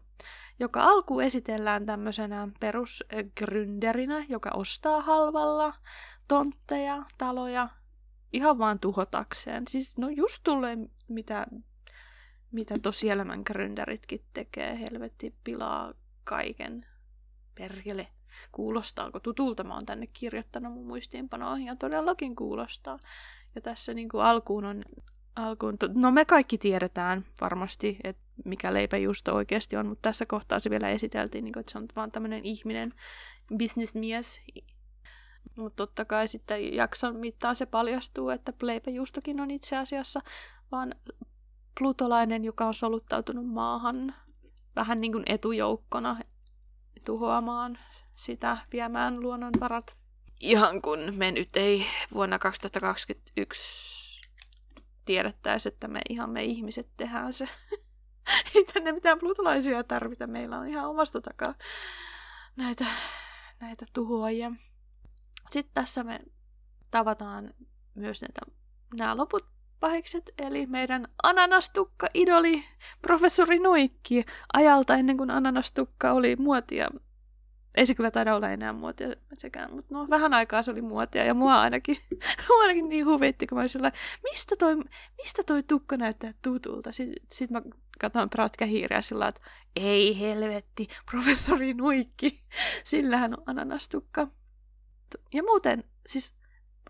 joka 0.59 0.83
alkuun 0.83 1.23
esitellään 1.23 1.87
tämmöisenä 1.87 2.49
perusgründerinä, 2.61 4.27
joka 4.29 4.51
ostaa 4.55 5.01
halvalla 5.03 5.75
tontteja, 6.29 7.03
taloja, 7.19 7.69
ihan 8.33 8.59
vaan 8.59 8.79
tuhotakseen. 8.79 9.69
Siis 9.69 9.99
no 9.99 10.09
just 10.09 10.41
tulee 10.43 10.79
mitä, 11.09 11.47
mitä 12.53 12.75
tosielämän 12.83 13.43
gründeritkin 13.51 14.25
tekee, 14.33 14.81
helvetti 14.81 15.35
pilaa 15.45 15.95
kaiken. 16.25 16.87
Perkele. 17.55 18.09
Kuulostaako 18.53 19.21
tutulta? 19.21 19.65
Mä 19.65 19.75
oon 19.75 19.87
tänne 19.87 20.07
kirjoittanut 20.07 20.73
mun 20.73 20.87
muistiinpanoihin 20.87 21.67
ja 21.67 21.77
todellakin 21.77 22.37
kuulostaa. 22.37 22.99
Ja 23.55 23.61
tässä 23.61 23.95
niin 23.95 24.09
kuin 24.09 24.25
alkuun 24.25 24.65
on, 24.65 24.85
alkuun, 25.37 25.77
no 25.95 26.11
me 26.11 26.25
kaikki 26.25 26.59
tiedetään 26.59 27.25
varmasti, 27.41 27.99
että 28.05 28.23
mikä 28.45 28.75
leipäjuusto 28.75 29.35
oikeasti 29.35 29.77
on, 29.77 29.87
mutta 29.87 30.09
tässä 30.09 30.27
kohtaa 30.27 30.59
se 30.59 30.71
vielä 30.71 30.89
esiteltiin, 30.91 31.45
niin 31.45 31.53
kuin, 31.53 31.61
että 31.61 31.73
se 31.73 31.79
on 31.79 31.87
vaan 31.97 32.11
tämmöinen 32.11 32.45
ihminen, 32.45 32.95
bisnesmies. 33.57 34.41
Mutta 35.59 35.77
totta 35.77 36.05
kai 36.05 36.29
sitten 36.29 36.75
jakson 36.75 37.17
mittaan 37.17 37.57
se 37.57 37.67
paljastuu, 37.67 38.31
että 38.31 38.53
leipäjuustokin 38.63 39.41
on 39.41 39.51
itse 39.51 39.77
asiassa 39.77 40.21
vaan 40.73 40.95
plutolainen, 41.79 42.45
joka 42.45 42.67
on 42.67 42.75
soluttautunut 42.75 43.47
maahan 43.47 44.15
vähän 44.77 45.01
niin 45.01 45.13
kuin 45.13 45.25
etujoukkona 45.27 46.17
tuhoamaan 47.05 47.79
sitä, 48.17 48.59
viemään 48.73 49.21
luonnonvarat 49.21 49.99
ihan 50.41 50.83
kun 50.83 51.15
me 51.17 51.31
nyt 51.31 51.57
ei 51.57 51.87
vuonna 52.15 52.39
2021 52.39 54.21
tiedettäisi, 55.05 55.69
että 55.69 55.89
me 55.89 56.01
ihan 56.09 56.31
me 56.31 56.45
ihmiset 56.45 56.89
tehdään 56.97 57.33
se. 57.33 57.49
ei 58.55 58.65
tänne 58.65 58.93
mitään 58.93 59.19
plutolaisia 59.19 59.85
tarvita. 59.85 60.27
Meillä 60.27 60.59
on 60.59 60.69
ihan 60.69 60.91
omasta 60.91 61.21
takaa 61.21 61.55
näitä, 62.57 62.87
näitä 63.61 63.87
tuhoajia. 63.93 64.53
Sitten 65.51 65.75
tässä 65.75 66.05
me 66.05 66.21
tavataan 66.91 67.55
myös 67.95 68.23
näitä, 68.23 68.41
nämä 68.99 69.17
loput 69.17 69.47
pahikset, 69.81 70.31
eli 70.39 70.67
meidän 70.67 71.09
ananastukka-idoli, 71.23 72.65
professori 73.03 73.59
Nuikki, 73.59 74.25
ajalta 74.53 74.95
ennen 74.95 75.17
kuin 75.17 75.31
ananastukka 75.31 76.13
oli 76.13 76.37
muotia 76.37 76.89
ei 77.79 77.87
se 77.87 77.95
kyllä 77.95 78.11
taida 78.11 78.37
olla 78.37 78.51
enää 78.51 78.73
muotia 78.73 79.09
sekään, 79.39 79.75
mutta 79.75 79.95
no 79.95 80.07
vähän 80.11 80.35
aikaa 80.35 80.63
se 80.63 80.71
oli 80.71 80.83
muotia 80.83 81.25
ja 81.25 81.35
mua 81.35 81.61
ainakin, 81.61 81.97
mua 82.49 82.61
ainakin 82.61 82.89
niin 82.89 83.07
huvitti, 83.07 83.47
kun 83.47 83.57
mä 83.57 83.61
olin 83.61 83.71
sillä, 83.71 83.93
mistä 84.23 84.57
toi, 84.57 84.77
mistä 85.17 85.43
toi 85.43 85.63
tukka 85.63 85.97
näyttää 85.97 86.35
tutulta. 86.43 86.93
Sitten 86.93 87.27
sit 87.31 87.51
mä 87.51 87.63
katsoin 88.01 88.31
pratkähiiriä 88.31 89.03
sillä 89.03 89.29
että 89.29 89.41
ei 89.77 90.21
helvetti, 90.21 90.89
professori 91.11 91.75
Nuikki, 91.75 92.43
sillähän 92.85 93.35
on 93.35 93.43
ananastukka. 93.47 94.29
Ja 95.35 95.43
muuten, 95.43 95.85
siis 96.07 96.35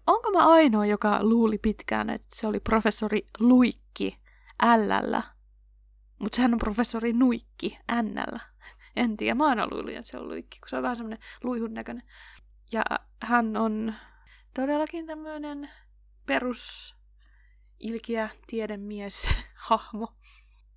onko 0.07 0.31
mä 0.31 0.48
ainoa, 0.48 0.87
joka 0.87 1.18
luuli 1.22 1.59
pitkään, 1.59 2.11
että 2.11 2.37
se 2.37 2.46
oli 2.46 2.61
professori 2.61 3.28
Luikki 3.38 4.18
Lllä, 4.62 5.22
mutta 6.18 6.37
sehän 6.37 6.52
on 6.52 6.59
professori 6.59 7.12
Nuikki 7.12 7.78
Nllä. 8.02 8.40
En 8.96 9.16
tiedä, 9.16 9.35
mä 9.35 9.46
aina 9.46 9.68
luulin, 9.70 10.04
se 10.04 10.18
on 10.18 10.28
luikki, 10.28 10.61
kun 10.61 10.68
se 10.68 10.76
on 10.76 10.83
vähän 10.83 10.96
semmoinen 10.96 11.18
luihun 11.44 11.74
näköinen. 11.74 12.02
Ja 12.72 12.85
hän 13.22 13.57
on 13.57 13.94
todellakin 14.54 15.07
tämmöinen 15.07 15.70
perus 16.26 16.94
ilkiä 17.81 18.31
tiedemies 18.46 19.31
hahmo, 19.68 20.14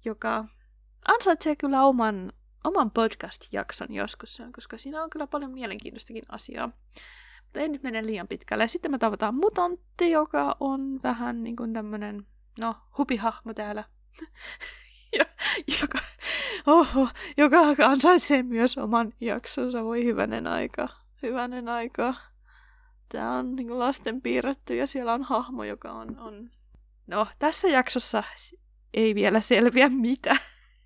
joka 0.05 0.45
ansaitsee 1.07 1.55
kyllä 1.55 1.83
oman, 1.83 2.33
oman 2.63 2.91
podcast-jakson 2.91 3.93
joskus, 3.93 4.41
koska 4.55 4.77
siinä 4.77 5.03
on 5.03 5.09
kyllä 5.09 5.27
paljon 5.27 5.51
mielenkiintoistakin 5.51 6.23
asiaa. 6.29 6.69
Mutta 7.51 7.59
ei 7.59 7.69
nyt 7.69 7.83
mene 7.83 8.05
liian 8.05 8.27
pitkälle. 8.27 8.67
Sitten 8.67 8.91
me 8.91 8.97
tavataan 8.97 9.35
mutantti, 9.35 10.11
joka 10.11 10.55
on 10.59 10.99
vähän 11.03 11.43
niin 11.43 11.55
kuin 11.55 11.73
tämmöinen, 11.73 12.27
no, 12.59 12.75
hupihahmo 12.97 13.53
täällä. 13.53 13.83
ja, 15.17 15.25
joka, 15.81 15.99
oho, 16.65 17.07
joka 17.37 17.59
ansaitsee 17.85 18.43
myös 18.43 18.77
oman 18.77 19.13
jaksonsa. 19.21 19.83
Voi 19.83 20.05
hyvänen 20.05 20.47
aika. 20.47 20.89
Hyvänen 21.23 21.69
aika. 21.69 22.13
Tämä 23.09 23.37
on 23.37 23.55
niin 23.55 23.79
lasten 23.79 24.21
piirretty 24.21 24.75
ja 24.75 24.87
siellä 24.87 25.13
on 25.13 25.23
hahmo, 25.23 25.63
joka 25.63 25.91
on, 25.91 26.19
on... 26.19 26.49
No, 27.07 27.27
tässä 27.39 27.67
jaksossa 27.67 28.23
ei 28.93 29.15
vielä 29.15 29.41
selviä 29.41 29.89
mitä. 29.89 30.35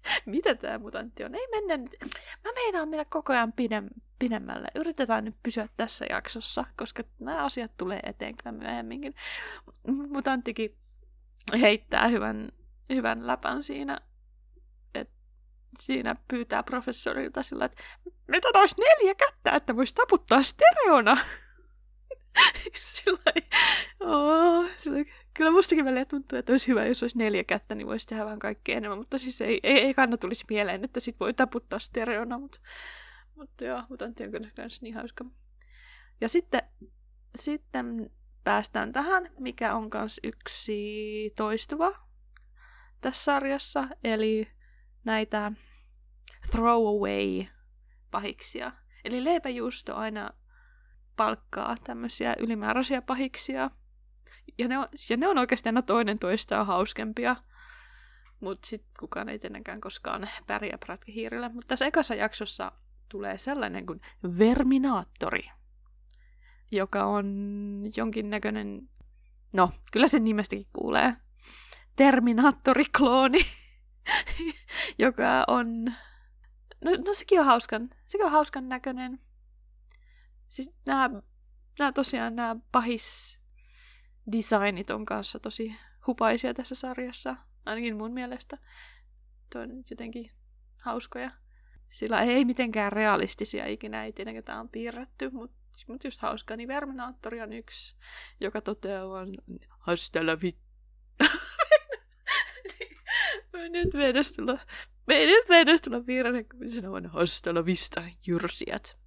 mitä 0.26 0.56
tämä 0.56 0.78
mutantti 0.78 1.24
on. 1.24 1.36
Ei 1.36 1.48
mennä 1.52 1.78
nyt. 1.78 1.96
Mä 2.44 2.52
meinaan 2.56 2.90
mennä 2.90 3.06
koko 3.10 3.34
ajan 3.34 3.54
pidem, 3.54 3.90
pidemmälle. 4.20 4.68
Yritetään 4.76 5.26
nyt 5.26 5.36
pysyä 5.44 5.70
tässä 5.78 6.06
jaksossa, 6.10 6.66
koska 6.78 7.04
nämä 7.20 7.44
asiat 7.44 7.72
tulee 7.78 8.00
eteen 8.04 8.36
kyllä 8.38 8.58
myöhemminkin. 8.58 9.16
Mutanttikin 9.88 10.76
heittää 11.62 12.08
hyvän, 12.08 12.52
hyvän 12.90 13.28
läpän 13.28 13.64
siinä 13.64 14.02
siinä 15.80 16.16
pyytää 16.28 16.64
professorilta 16.64 17.44
sillä, 17.44 17.66
että 17.66 17.84
mitä 18.28 18.48
olisi 18.56 18.76
neljä 18.82 19.16
kättä, 19.16 19.52
että 19.52 19.76
voisi 19.76 19.96
taputtaa 19.96 20.44
stereona. 20.44 21.18
sillä, 22.94 23.34
oh, 24.00 24.66
kyllä 25.36 25.52
mustakin 25.52 25.86
välillä 25.86 26.06
tuntuu, 26.06 26.40
että 26.40 26.54
olisi 26.54 26.68
hyvä, 26.68 26.86
jos 26.86 27.04
olisi 27.04 27.18
neljä 27.18 27.44
kättä, 27.44 27.76
niin 27.76 27.88
voisi 27.88 28.08
tehdä 28.08 28.26
vähän 28.26 28.40
kaikkea 28.40 28.78
enemmän, 28.78 28.98
mutta 28.98 29.18
siis 29.18 29.42
ei, 29.42 29.60
ei, 29.64 29.80
ei 29.80 29.94
kannata 29.94 30.22
tulisi 30.22 30.46
mieleen, 30.50 30.84
että 30.84 31.00
sit 31.00 31.20
voi 31.20 31.34
taputtaa 31.34 31.80
stereona, 31.80 32.38
mutta, 32.38 32.60
mutta 33.36 33.64
joo, 33.64 33.84
mutta 33.90 34.06
on 34.06 34.14
kyllä 34.16 34.50
niin 34.82 34.96
hauska. 34.96 35.26
Ja 36.22 36.30
sitten, 36.30 36.62
sitten 37.40 38.10
päästään 38.44 38.92
tähän, 38.92 39.30
mikä 39.40 39.76
on 39.76 39.90
myös 39.94 40.20
yksi 40.24 41.34
toistuva 41.38 41.92
tässä 43.02 43.24
sarjassa, 43.24 43.88
eli 44.04 44.48
näitä 45.04 45.52
throwaway 46.52 47.46
pahiksia. 48.12 48.72
Eli 49.06 49.24
leipäjuusto 49.24 49.96
aina 49.96 50.30
palkkaa 51.16 51.76
tämmöisiä 51.84 52.36
ylimääräisiä 52.40 53.02
pahiksia. 53.02 53.72
Ja 54.58 54.68
ne 54.68 54.78
on, 54.78 54.88
ja 55.10 55.18
ne 55.18 55.28
on 55.28 55.38
oikeasti 55.38 55.70
aina 55.70 55.82
toinen 55.82 56.20
toistaan 56.20 56.66
hauskempia. 56.66 57.36
Mutta 58.40 58.68
sitten 58.68 58.92
kukaan 59.00 59.30
ei 59.30 59.40
tietenkään 59.40 59.82
koskaan 59.82 60.30
pärjää 60.48 60.78
prätkähiirillä. 60.78 61.50
Mutta 61.50 61.68
tässä 61.68 61.86
ekassa 61.86 62.16
jaksossa 62.16 62.72
tulee 63.10 63.38
sellainen 63.38 63.86
kuin 63.86 64.02
Verminaattori, 64.38 65.52
joka 66.72 67.06
on 67.06 67.26
jonkinnäköinen, 67.98 68.90
no 69.54 69.72
kyllä 69.92 70.08
sen 70.08 70.24
nimestäkin 70.24 70.68
kuulee, 70.74 71.16
Terminaattori-klooni, 71.96 73.46
joka 75.06 75.44
on 75.48 75.94
No, 76.86 76.92
no 77.08 77.14
sekin 77.14 77.40
on 77.40 77.46
hauskan, 77.46 77.90
sekin 78.08 78.26
on 78.26 78.32
hauskan 78.32 78.70
näköinen. 78.70 79.20
Siis 80.50 80.72
nämä 80.86 81.92
tosiaan 81.94 82.36
nämä 82.36 82.56
pahis 82.72 83.40
designit 84.32 84.90
on 84.90 85.06
kanssa 85.06 85.40
tosi 85.40 85.76
hupaisia 86.08 86.54
tässä 86.54 86.76
sarjassa. 86.76 87.36
Ainakin 87.66 87.98
mun 87.98 88.12
mielestä. 88.12 88.58
Tuo 89.50 89.62
on 89.62 89.84
jotenkin 89.90 90.32
hauskoja. 90.82 91.32
Sillä 91.90 92.22
ei 92.22 92.46
mitenkään 92.46 92.92
realistisia 92.92 93.68
ikinä, 93.68 94.06
ei 94.06 94.14
tietenkään 94.14 94.44
tämä 94.44 94.60
on 94.60 94.70
piirretty, 94.70 95.30
mutta 95.30 95.58
mut 95.88 96.04
just 96.04 96.22
hauska. 96.22 96.56
Niin 96.56 96.68
Verminaattori 96.68 97.42
on 97.42 97.54
yksi, 97.54 97.96
joka 98.40 98.62
toteaa 98.62 99.10
vaan 99.10 99.30
hasta 99.70 100.26
la 100.26 100.42
vit. 100.42 100.58
nyt 103.72 103.94
meidän 103.94 104.24
tulla 104.36 104.60
me 105.08 105.16
ei 105.16 105.28
nyt 105.28 105.50
mennä 105.50 105.74
tulla 105.84 106.08
virhe, 106.08 106.44
kun 106.44 106.70
sanon 106.70 107.06
hastalla 107.06 107.66
vista 107.66 108.04
jyrsijät. 108.28 108.98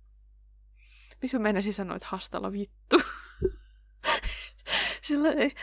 Miksi 1.22 1.38
mä 1.38 1.42
meinasin 1.42 1.74
sanoa, 1.74 1.96
että 1.96 2.08
hastalla 2.10 2.52
vittu? 2.52 3.00
Sillä 5.08 5.32
ei, 5.32 5.54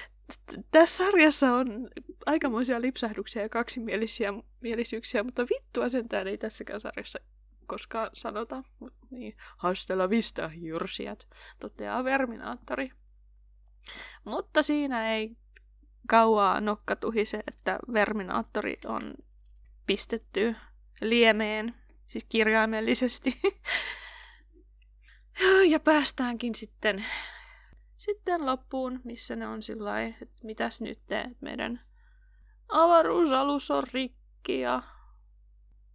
tässä 0.71 1.05
sarjassa 1.05 1.53
on 1.53 1.89
aikamoisia 2.25 2.81
lipsahduksia 2.81 3.41
ja 3.41 3.49
kaksimielisiä 3.49 4.33
mielisyyksiä, 4.61 5.23
mutta 5.23 5.45
vittua 5.49 5.89
sentään 5.89 6.27
ei 6.27 6.37
tässäkään 6.37 6.81
sarjassa 6.81 7.19
koskaan 7.67 8.09
sanota. 8.13 8.63
Niin, 9.09 9.37
hastella 9.57 10.09
vista 10.09 10.51
jyrsijät, 10.55 11.27
toteaa 11.59 12.03
Verminaattori. 12.03 12.91
Mutta 14.23 14.63
siinä 14.63 15.15
ei 15.15 15.37
kauaa 16.07 16.61
nokka 16.61 16.95
tuhise, 16.95 17.43
että 17.47 17.79
Verminaattori 17.93 18.77
on 18.85 19.01
pistetty 19.85 20.55
liemeen, 21.01 21.75
siis 22.07 22.25
kirjaimellisesti. 22.29 23.39
ja 25.73 25.79
päästäänkin 25.79 26.55
sitten 26.55 27.05
sitten 28.05 28.45
loppuun, 28.45 29.01
missä 29.03 29.35
ne 29.35 29.47
on 29.47 29.61
sillä 29.61 30.01
että 30.01 30.25
mitäs 30.43 30.81
nyt 30.81 30.99
teet, 31.07 31.41
meidän 31.41 31.81
avaruusalus 32.69 33.71
on 33.71 33.83
rikki 33.93 34.59
ja 34.59 34.81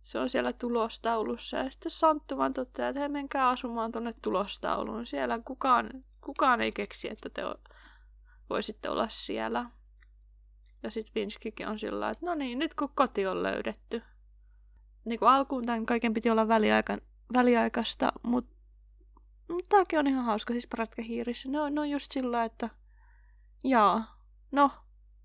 se 0.02 0.18
on 0.18 0.30
siellä 0.30 0.52
tulostaulussa. 0.52 1.56
Ja 1.56 1.70
sitten 1.70 1.90
Santtu 1.90 2.36
vaan 2.36 2.54
toteaa, 2.54 2.88
että 2.88 3.00
he 3.00 3.08
menkää 3.08 3.48
asumaan 3.48 3.92
tuonne 3.92 4.14
tulostauluun. 4.22 5.06
Siellä 5.06 5.40
kukaan, 5.44 5.90
kukaan 6.20 6.60
ei 6.60 6.72
keksi, 6.72 7.10
että 7.10 7.30
te 7.30 7.42
voisitte 8.50 8.88
olla 8.88 9.08
siellä. 9.08 9.70
Ja 10.82 10.90
sitten 10.90 11.14
Vinskikin 11.14 11.68
on 11.68 11.78
sillä 11.78 12.10
että 12.10 12.26
no 12.26 12.34
niin, 12.34 12.58
nyt 12.58 12.74
kun 12.74 12.92
koti 12.94 13.26
on 13.26 13.42
löydetty. 13.42 14.02
Niin 15.04 15.18
kuin 15.18 15.28
alkuun 15.28 15.64
tämän 15.64 15.86
kaiken 15.86 16.14
piti 16.14 16.30
olla 16.30 16.48
väliaika, 16.48 16.98
väliaikaista, 17.32 18.12
mutta 18.22 18.59
mut 19.50 19.68
tämäkin 19.68 19.98
on 19.98 20.06
ihan 20.06 20.24
hauska 20.24 20.52
siis 20.52 20.66
prätkähiirissä. 20.66 21.48
Ne 21.48 21.60
on, 21.60 21.74
ne 21.74 21.86
just 21.86 22.12
sillä 22.12 22.44
että 22.44 22.70
jaa, 23.64 24.20
no, 24.52 24.70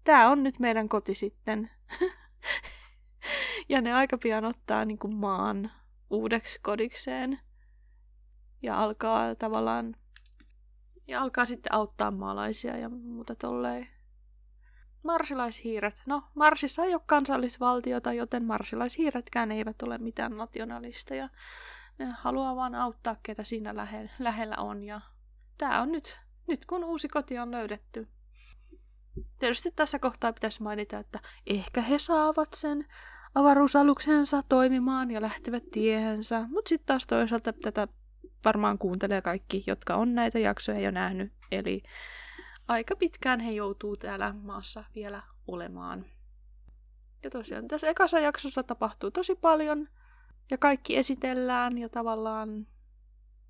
tää 0.03 0.29
on 0.29 0.43
nyt 0.43 0.59
meidän 0.59 0.89
koti 0.89 1.15
sitten. 1.15 1.71
ja 3.69 3.81
ne 3.81 3.93
aika 3.93 4.17
pian 4.17 4.45
ottaa 4.45 4.85
niin 4.85 4.99
kuin 4.99 5.15
maan 5.15 5.71
uudeksi 6.09 6.59
kodikseen. 6.63 7.39
Ja 8.61 8.83
alkaa 8.83 9.35
tavallaan 9.35 9.95
ja 11.07 11.21
alkaa 11.21 11.45
sitten 11.45 11.73
auttaa 11.73 12.11
maalaisia 12.11 12.77
ja 12.77 12.89
muuta 12.89 13.35
tolleen. 13.35 13.87
Marsilaishiiret. 15.03 16.01
No, 16.05 16.23
Marsissa 16.35 16.83
ei 16.83 16.93
ole 16.93 17.01
kansallisvaltiota, 17.05 18.13
joten 18.13 18.45
marsilaishiiretkään 18.45 19.51
eivät 19.51 19.81
ole 19.81 19.97
mitään 19.97 20.37
nationalisteja. 20.37 21.29
Ne 21.97 22.05
haluaa 22.05 22.55
vaan 22.55 22.75
auttaa, 22.75 23.15
ketä 23.23 23.43
siinä 23.43 23.73
lähe- 23.75 24.09
lähellä 24.19 24.55
on. 24.57 24.83
Ja 24.83 25.01
tää 25.57 25.81
on 25.81 25.91
nyt, 25.91 26.19
nyt 26.47 26.65
kun 26.65 26.83
uusi 26.83 27.07
koti 27.07 27.39
on 27.39 27.51
löydetty. 27.51 28.07
Tietysti 29.39 29.71
tässä 29.75 29.99
kohtaa 29.99 30.33
pitäisi 30.33 30.63
mainita, 30.63 30.99
että 30.99 31.19
ehkä 31.47 31.81
he 31.81 31.99
saavat 31.99 32.53
sen 32.53 32.85
avaruusaluksensa 33.35 34.43
toimimaan 34.49 35.11
ja 35.11 35.21
lähtevät 35.21 35.63
tiehensä, 35.71 36.47
mutta 36.49 36.69
sitten 36.69 36.85
taas 36.85 37.07
toisaalta 37.07 37.53
tätä 37.53 37.87
varmaan 38.45 38.77
kuuntelee 38.77 39.21
kaikki, 39.21 39.63
jotka 39.67 39.95
on 39.95 40.15
näitä 40.15 40.39
jaksoja 40.39 40.79
jo 40.79 40.91
nähnyt, 40.91 41.33
eli 41.51 41.83
aika 42.67 42.95
pitkään 42.95 43.39
he 43.39 43.51
joutuu 43.51 43.97
täällä 43.97 44.33
maassa 44.33 44.83
vielä 44.95 45.21
olemaan. 45.47 46.05
Ja 47.23 47.29
tosiaan 47.29 47.67
tässä 47.67 47.87
ekassa 47.87 48.19
jaksossa 48.19 48.63
tapahtuu 48.63 49.11
tosi 49.11 49.35
paljon, 49.35 49.89
ja 50.51 50.57
kaikki 50.57 50.97
esitellään 50.97 51.77
ja 51.77 51.89
tavallaan 51.89 52.67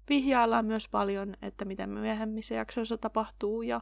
vihjaillaan 0.09 0.65
myös 0.65 0.87
paljon, 0.87 1.35
että 1.41 1.65
mitä 1.65 1.87
myöhemmissä 1.87 2.55
jaksoissa 2.55 2.97
tapahtuu 2.97 3.61
ja 3.61 3.81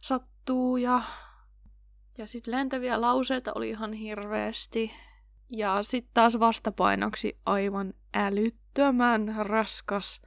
sattuu 0.00 0.76
ja, 0.76 1.02
ja 2.18 2.26
sitten 2.26 2.54
lentäviä 2.54 3.00
lauseita 3.00 3.52
oli 3.54 3.70
ihan 3.70 3.92
hirveästi. 3.92 4.92
Ja 5.50 5.82
sitten 5.82 6.10
taas 6.14 6.38
vastapainoksi 6.40 7.38
aivan 7.46 7.94
älyttömän 8.14 9.34
raskas 9.38 10.22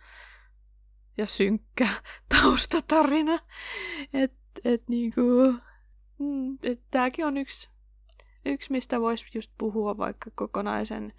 ja 1.18 1.28
synkkä 1.28 1.88
taustatarina. 2.42 3.40
Et, 4.14 4.34
et 4.64 4.84
niinku, 4.88 5.22
mm, 6.20 6.58
et 6.64 6.82
tääkin 6.92 7.26
on 7.26 7.38
yksi, 7.38 7.70
yksi, 8.46 8.72
mistä 8.72 9.02
voisi 9.02 9.26
just 9.36 9.52
puhua 9.58 9.98
vaikka 9.98 10.32
kokonaisen 10.36 11.14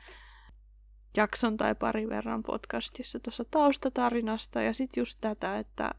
jakson 1.16 1.56
tai 1.56 1.74
pari 1.74 2.08
verran 2.08 2.42
podcastissa 2.42 3.20
tuossa 3.20 3.44
taustatarinasta. 3.50 4.62
Ja 4.62 4.74
sitten 4.74 5.00
just 5.00 5.18
tätä, 5.20 5.58
että 5.58 5.94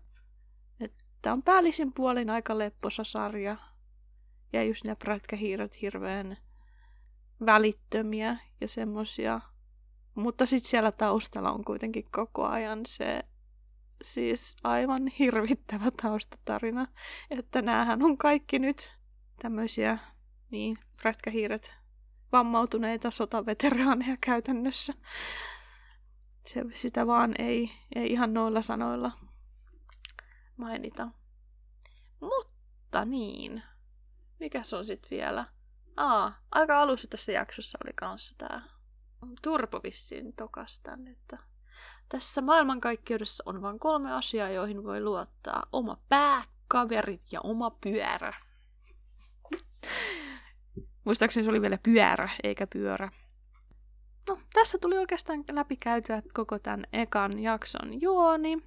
tämä 1.22 1.34
on 1.34 1.44
päällisin 1.44 1.94
puolin 1.94 2.30
aika 2.30 2.58
lepposa 2.58 3.04
sarja. 3.04 3.58
Ja 4.54 4.64
just 4.64 4.84
ne 4.86 4.96
prätkähiiret 4.96 5.82
hirveän 5.82 6.38
välittömiä 7.46 8.38
ja 8.62 8.68
semmosia. 8.68 9.42
Mutta 10.16 10.46
sitten 10.46 10.70
siellä 10.70 10.92
taustalla 10.92 11.52
on 11.52 11.64
kuitenkin 11.64 12.06
koko 12.12 12.46
ajan 12.46 12.82
se 12.86 13.24
siis 14.04 14.56
aivan 14.64 15.08
hirvittävä 15.08 15.92
taustatarina, 16.02 16.88
että 17.30 17.62
näähän 17.62 18.04
on 18.04 18.18
kaikki 18.18 18.60
nyt 18.60 18.98
tämmöisiä, 19.42 19.98
niin, 20.50 20.78
prätkähiiret, 21.02 21.72
vammautuneita 22.32 23.12
sotaveteraaneja 23.12 24.18
käytännössä. 24.22 24.94
Se, 26.46 26.64
sitä 26.74 27.08
vaan 27.08 27.34
ei, 27.40 27.72
ei 27.96 28.12
ihan 28.12 28.34
noilla 28.34 28.62
sanoilla 28.62 29.12
mainita. 30.58 31.08
Mutta 32.20 33.06
niin, 33.06 33.64
mikäs 34.40 34.74
on 34.74 34.86
sitten 34.86 35.10
vielä? 35.10 35.46
Aa, 35.98 36.34
aika 36.52 36.82
alussa 36.82 37.08
tässä 37.08 37.32
jaksossa 37.32 37.78
oli 37.86 37.94
kanssa 37.96 38.36
tää 38.38 38.62
Turbo 39.42 39.80
vissiin 39.84 40.34
tokastan, 40.34 41.08
että 41.08 41.38
tässä 42.10 42.42
maailmankaikkeudessa 42.42 43.44
on 43.46 43.62
vain 43.62 43.80
kolme 43.80 44.14
asiaa, 44.14 44.50
joihin 44.50 44.84
voi 44.84 45.02
luottaa. 45.02 45.66
Oma 45.72 45.98
pää, 46.10 46.44
kaverit 46.68 47.32
ja 47.32 47.42
oma 47.42 47.70
pyörä. 47.70 48.34
Muistaakseni 51.04 51.44
se 51.44 51.50
oli 51.50 51.62
vielä 51.62 51.78
pyörä, 51.84 52.30
eikä 52.44 52.68
pyörä. 52.68 53.12
No, 54.30 54.40
tässä 54.54 54.78
tuli 54.78 54.98
oikeastaan 54.98 55.44
läpikäytyä 55.52 56.22
koko 56.34 56.60
tämän 56.60 56.86
ekan 56.94 57.40
jakson 57.40 58.02
juoni. 58.02 58.58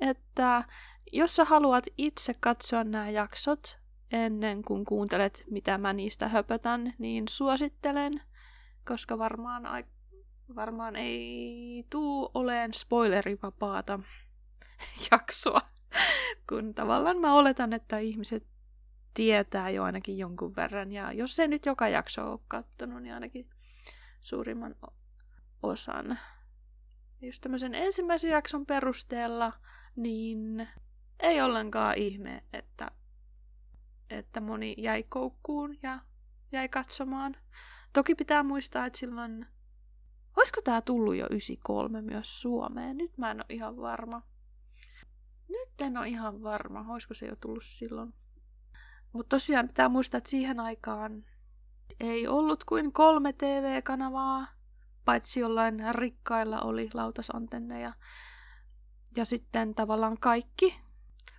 Että 0.00 0.64
jos 1.12 1.36
sä 1.36 1.44
haluat 1.44 1.84
itse 1.98 2.34
katsoa 2.40 2.84
nämä 2.84 3.10
jaksot 3.10 3.78
ennen 4.12 4.62
kuin 4.62 4.84
kuuntelet, 4.84 5.44
mitä 5.50 5.78
mä 5.78 5.92
niistä 5.92 6.28
höpötän, 6.28 6.94
niin 6.98 7.28
suosittelen, 7.28 8.22
koska 8.88 9.18
varmaan, 9.18 9.84
varmaan 10.56 10.96
ei 10.96 11.86
tuu 11.90 12.30
oleen 12.34 12.74
spoilerivapaata 12.74 14.00
jaksoa, 15.10 15.60
kun 16.48 16.74
tavallaan 16.74 17.18
mä 17.18 17.34
oletan, 17.34 17.72
että 17.72 17.98
ihmiset 17.98 18.46
tietää 19.16 19.70
jo 19.70 19.82
ainakin 19.82 20.18
jonkun 20.18 20.56
verran, 20.56 20.92
ja 20.92 21.12
jos 21.12 21.38
ei 21.38 21.48
nyt 21.48 21.66
joka 21.66 21.88
jakso 21.88 22.32
ole 22.32 22.40
kattonut, 22.48 23.02
niin 23.02 23.14
ainakin 23.14 23.50
suurimman 24.20 24.74
osan. 25.62 26.18
Just 27.22 27.40
tämmöisen 27.40 27.74
ensimmäisen 27.74 28.30
jakson 28.30 28.66
perusteella, 28.66 29.52
niin 29.96 30.68
ei 31.20 31.40
ollenkaan 31.40 31.98
ihme, 31.98 32.44
että 32.52 32.90
että 34.10 34.40
moni 34.40 34.74
jäi 34.78 35.02
koukkuun 35.02 35.78
ja 35.82 36.00
jäi 36.52 36.68
katsomaan. 36.68 37.36
Toki 37.92 38.14
pitää 38.14 38.42
muistaa, 38.42 38.86
että 38.86 38.98
silloin... 38.98 39.46
Olisiko 40.36 40.60
tämä 40.62 40.82
tullut 40.82 41.16
jo 41.16 41.26
93 41.30 42.02
myös 42.02 42.40
Suomeen? 42.40 42.96
Nyt 42.96 43.18
mä 43.18 43.30
en 43.30 43.36
ole 43.36 43.46
ihan 43.48 43.76
varma. 43.76 44.22
Nyt 45.48 45.80
en 45.80 45.96
ole 45.96 46.08
ihan 46.08 46.42
varma, 46.42 46.86
olisiko 46.88 47.14
se 47.14 47.26
jo 47.26 47.36
tullut 47.36 47.64
silloin. 47.64 48.14
Mutta 49.16 49.36
tosiaan 49.36 49.68
pitää 49.68 49.88
muistaa, 49.88 50.18
että 50.18 50.30
siihen 50.30 50.60
aikaan 50.60 51.24
ei 52.00 52.28
ollut 52.28 52.64
kuin 52.64 52.92
kolme 52.92 53.32
TV-kanavaa, 53.32 54.46
paitsi 55.04 55.40
jollain 55.40 55.82
rikkailla 55.92 56.60
oli 56.60 56.90
lautasantenneja. 56.94 57.92
Ja 59.16 59.24
sitten 59.24 59.74
tavallaan 59.74 60.18
kaikki, 60.20 60.80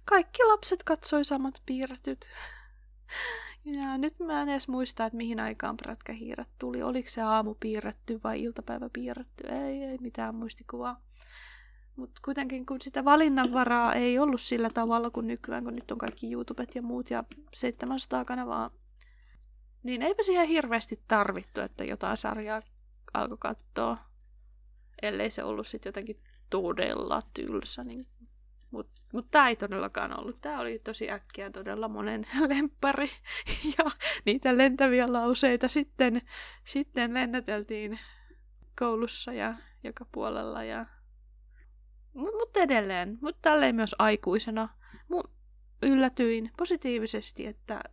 kaikki 0.05 0.43
lapset 0.43 0.83
katsoi 0.83 1.25
samat 1.25 1.61
piirretyt 1.65 2.29
ja 3.77 3.97
nyt 3.97 4.19
mä 4.19 4.41
en 4.41 4.49
edes 4.49 4.67
muista, 4.67 5.05
että 5.05 5.17
mihin 5.17 5.39
aikaan 5.39 5.77
prätkähiiret 5.77 6.49
tuli. 6.59 6.83
Oliko 6.83 7.09
se 7.09 7.21
aamu 7.21 7.55
piirretty 7.59 8.19
vai 8.23 8.43
iltapäivä 8.43 8.89
piirretty? 8.93 9.47
Ei, 9.47 9.83
ei 9.83 9.97
mitään 10.01 10.35
muistikuvaa. 10.35 11.01
Mutta 11.97 12.21
kuitenkin 12.25 12.65
kun 12.65 12.81
sitä 12.81 13.05
valinnanvaraa 13.05 13.93
ei 13.93 14.19
ollut 14.19 14.41
sillä 14.41 14.69
tavalla 14.73 15.09
kuin 15.09 15.27
nykyään, 15.27 15.63
kun 15.63 15.75
nyt 15.75 15.91
on 15.91 15.97
kaikki 15.97 16.31
YouTubet 16.31 16.75
ja 16.75 16.81
muut 16.81 17.09
ja 17.09 17.23
700 17.53 18.25
kanavaa, 18.25 18.71
niin 19.83 20.01
eipä 20.01 20.23
siihen 20.23 20.47
hirveästi 20.47 20.99
tarvittu, 21.07 21.61
että 21.61 21.83
jotain 21.83 22.17
sarjaa 22.17 22.59
alkoi 23.13 23.37
katsoa. 23.39 23.97
Ellei 25.01 25.29
se 25.29 25.43
ollut 25.43 25.67
sitten 25.67 25.89
jotenkin 25.89 26.19
todella 26.49 27.21
tylsä, 27.33 27.83
niin 27.83 28.07
mutta 28.71 29.01
mut 29.13 29.31
tämä 29.31 29.49
ei 29.49 29.55
todellakaan 29.55 30.19
ollut. 30.19 30.41
Tämä 30.41 30.59
oli 30.59 30.79
tosi 30.79 31.11
äkkiä 31.11 31.49
todella 31.49 31.87
monen 31.87 32.27
lempari. 32.49 33.09
Ja 33.77 33.91
niitä 34.25 34.57
lentäviä 34.57 35.13
lauseita 35.13 35.67
sitten, 35.67 36.21
sitten 36.63 37.13
lennäteltiin 37.13 37.99
koulussa 38.79 39.33
ja 39.33 39.53
joka 39.83 40.05
puolella. 40.11 40.63
Ja... 40.63 40.85
Mutta 42.17 42.37
mut 42.37 42.57
edelleen, 42.57 43.17
mutta 43.21 43.39
tälleen 43.41 43.75
myös 43.75 43.95
aikuisena. 43.99 44.69
Mu- 45.13 45.29
yllätyin 45.81 46.51
positiivisesti, 46.57 47.45
että 47.45 47.83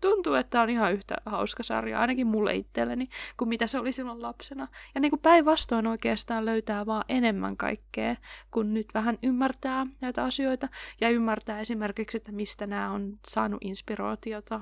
tuntuu, 0.00 0.34
että 0.34 0.62
on 0.62 0.70
ihan 0.70 0.92
yhtä 0.92 1.16
hauska 1.26 1.62
sarja, 1.62 2.00
ainakin 2.00 2.26
mulle 2.26 2.54
itselleni, 2.54 3.08
kuin 3.36 3.48
mitä 3.48 3.66
se 3.66 3.78
oli 3.78 3.92
silloin 3.92 4.22
lapsena. 4.22 4.68
Ja 4.94 5.00
niin 5.00 5.10
kuin 5.10 5.20
päinvastoin 5.20 5.86
oikeastaan 5.86 6.44
löytää 6.44 6.86
vaan 6.86 7.04
enemmän 7.08 7.56
kaikkea, 7.56 8.16
kun 8.50 8.74
nyt 8.74 8.86
vähän 8.94 9.18
ymmärtää 9.22 9.86
näitä 10.00 10.24
asioita 10.24 10.68
ja 11.00 11.10
ymmärtää 11.10 11.60
esimerkiksi, 11.60 12.16
että 12.16 12.32
mistä 12.32 12.66
nämä 12.66 12.90
on 12.90 13.18
saanut 13.28 13.64
inspiraatiota 13.64 14.60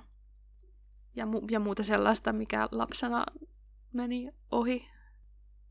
ja, 1.17 1.25
mu- 1.25 1.47
ja 1.51 1.61
muuta 1.61 1.83
sellaista, 1.83 2.33
mikä 2.33 2.69
lapsena 2.73 3.25
meni 3.93 4.31
ohi. 4.51 4.94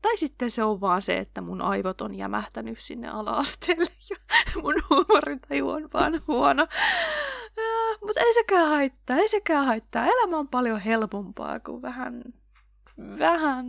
Tai 0.04 0.16
sitten 0.16 0.50
se 0.50 0.64
on 0.64 0.80
vaan 0.80 1.02
se, 1.02 1.18
että 1.18 1.40
mun 1.40 1.62
aivot 1.62 2.00
on 2.00 2.14
jämähtänyt 2.14 2.78
sinne 2.78 3.08
ala-asteelle 3.08 3.90
ja 4.10 4.16
mun 4.62 4.74
huumorintaju 4.90 5.68
on 5.68 5.88
vaan 5.94 6.22
huono. 6.28 6.62
Äh, 7.58 7.98
mutta 8.00 8.20
ei 8.20 8.34
sekään 8.34 8.68
haittaa, 8.68 9.16
ei 9.16 9.28
sekään 9.28 9.66
haittaa. 9.66 10.06
Elämä 10.06 10.38
on 10.38 10.48
paljon 10.48 10.80
helpompaa, 10.80 11.60
kuin 11.60 11.82
vähän, 11.82 12.24
vähän 13.18 13.66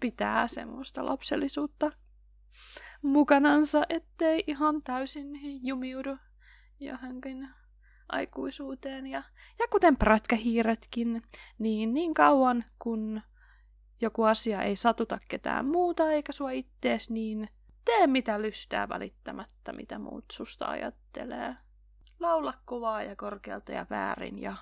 pitää 0.00 0.48
semmoista 0.48 1.04
lapsellisuutta 1.06 1.92
mukanansa, 3.02 3.82
ettei 3.88 4.44
ihan 4.46 4.82
täysin 4.82 5.30
jumiudu 5.66 6.16
johonkin 6.80 7.48
aikuisuuteen. 8.08 9.06
Ja, 9.06 9.22
ja 9.58 9.66
kuten 9.70 9.96
prätkähiiretkin, 9.96 11.22
niin 11.58 11.94
niin 11.94 12.14
kauan 12.14 12.64
kun 12.78 13.22
joku 14.00 14.22
asia 14.22 14.62
ei 14.62 14.76
satuta 14.76 15.18
ketään 15.28 15.66
muuta 15.66 16.12
eikä 16.12 16.32
sua 16.32 16.50
ittees, 16.50 17.10
niin 17.10 17.48
tee 17.84 18.06
mitä 18.06 18.42
lystää 18.42 18.88
välittämättä, 18.88 19.72
mitä 19.72 19.98
muut 19.98 20.24
susta 20.32 20.66
ajattelee. 20.66 21.56
Laula 22.20 22.54
kovaa 22.64 23.02
ja 23.02 23.16
korkealta 23.16 23.72
ja 23.72 23.86
väärin 23.90 24.42
ja 24.42 24.56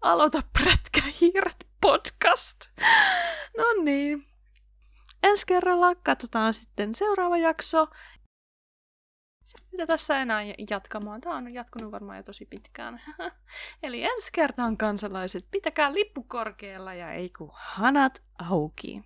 aloita 0.00 0.42
prätkähiiret 0.52 1.66
podcast. 1.80 2.60
No 3.56 3.82
niin. 3.82 4.26
Ensi 5.22 5.46
kerralla 5.46 5.94
katsotaan 5.94 6.54
sitten 6.54 6.94
seuraava 6.94 7.38
jakso 7.38 7.86
mitä 9.72 9.86
tässä 9.86 10.18
enää 10.18 10.42
jatkamaan. 10.70 11.20
Tämä 11.20 11.34
on 11.34 11.54
jatkunut 11.54 11.92
varmaan 11.92 12.16
jo 12.16 12.22
tosi 12.22 12.46
pitkään. 12.46 13.00
Eli 13.82 14.04
ensi 14.04 14.30
kertaan 14.32 14.76
kansalaiset, 14.76 15.46
pitäkää 15.50 15.94
lippu 15.94 16.22
korkealla 16.22 16.94
ja 16.94 17.12
ei 17.12 17.30
kun 17.30 17.50
hanat 17.52 18.22
auki. 18.38 19.04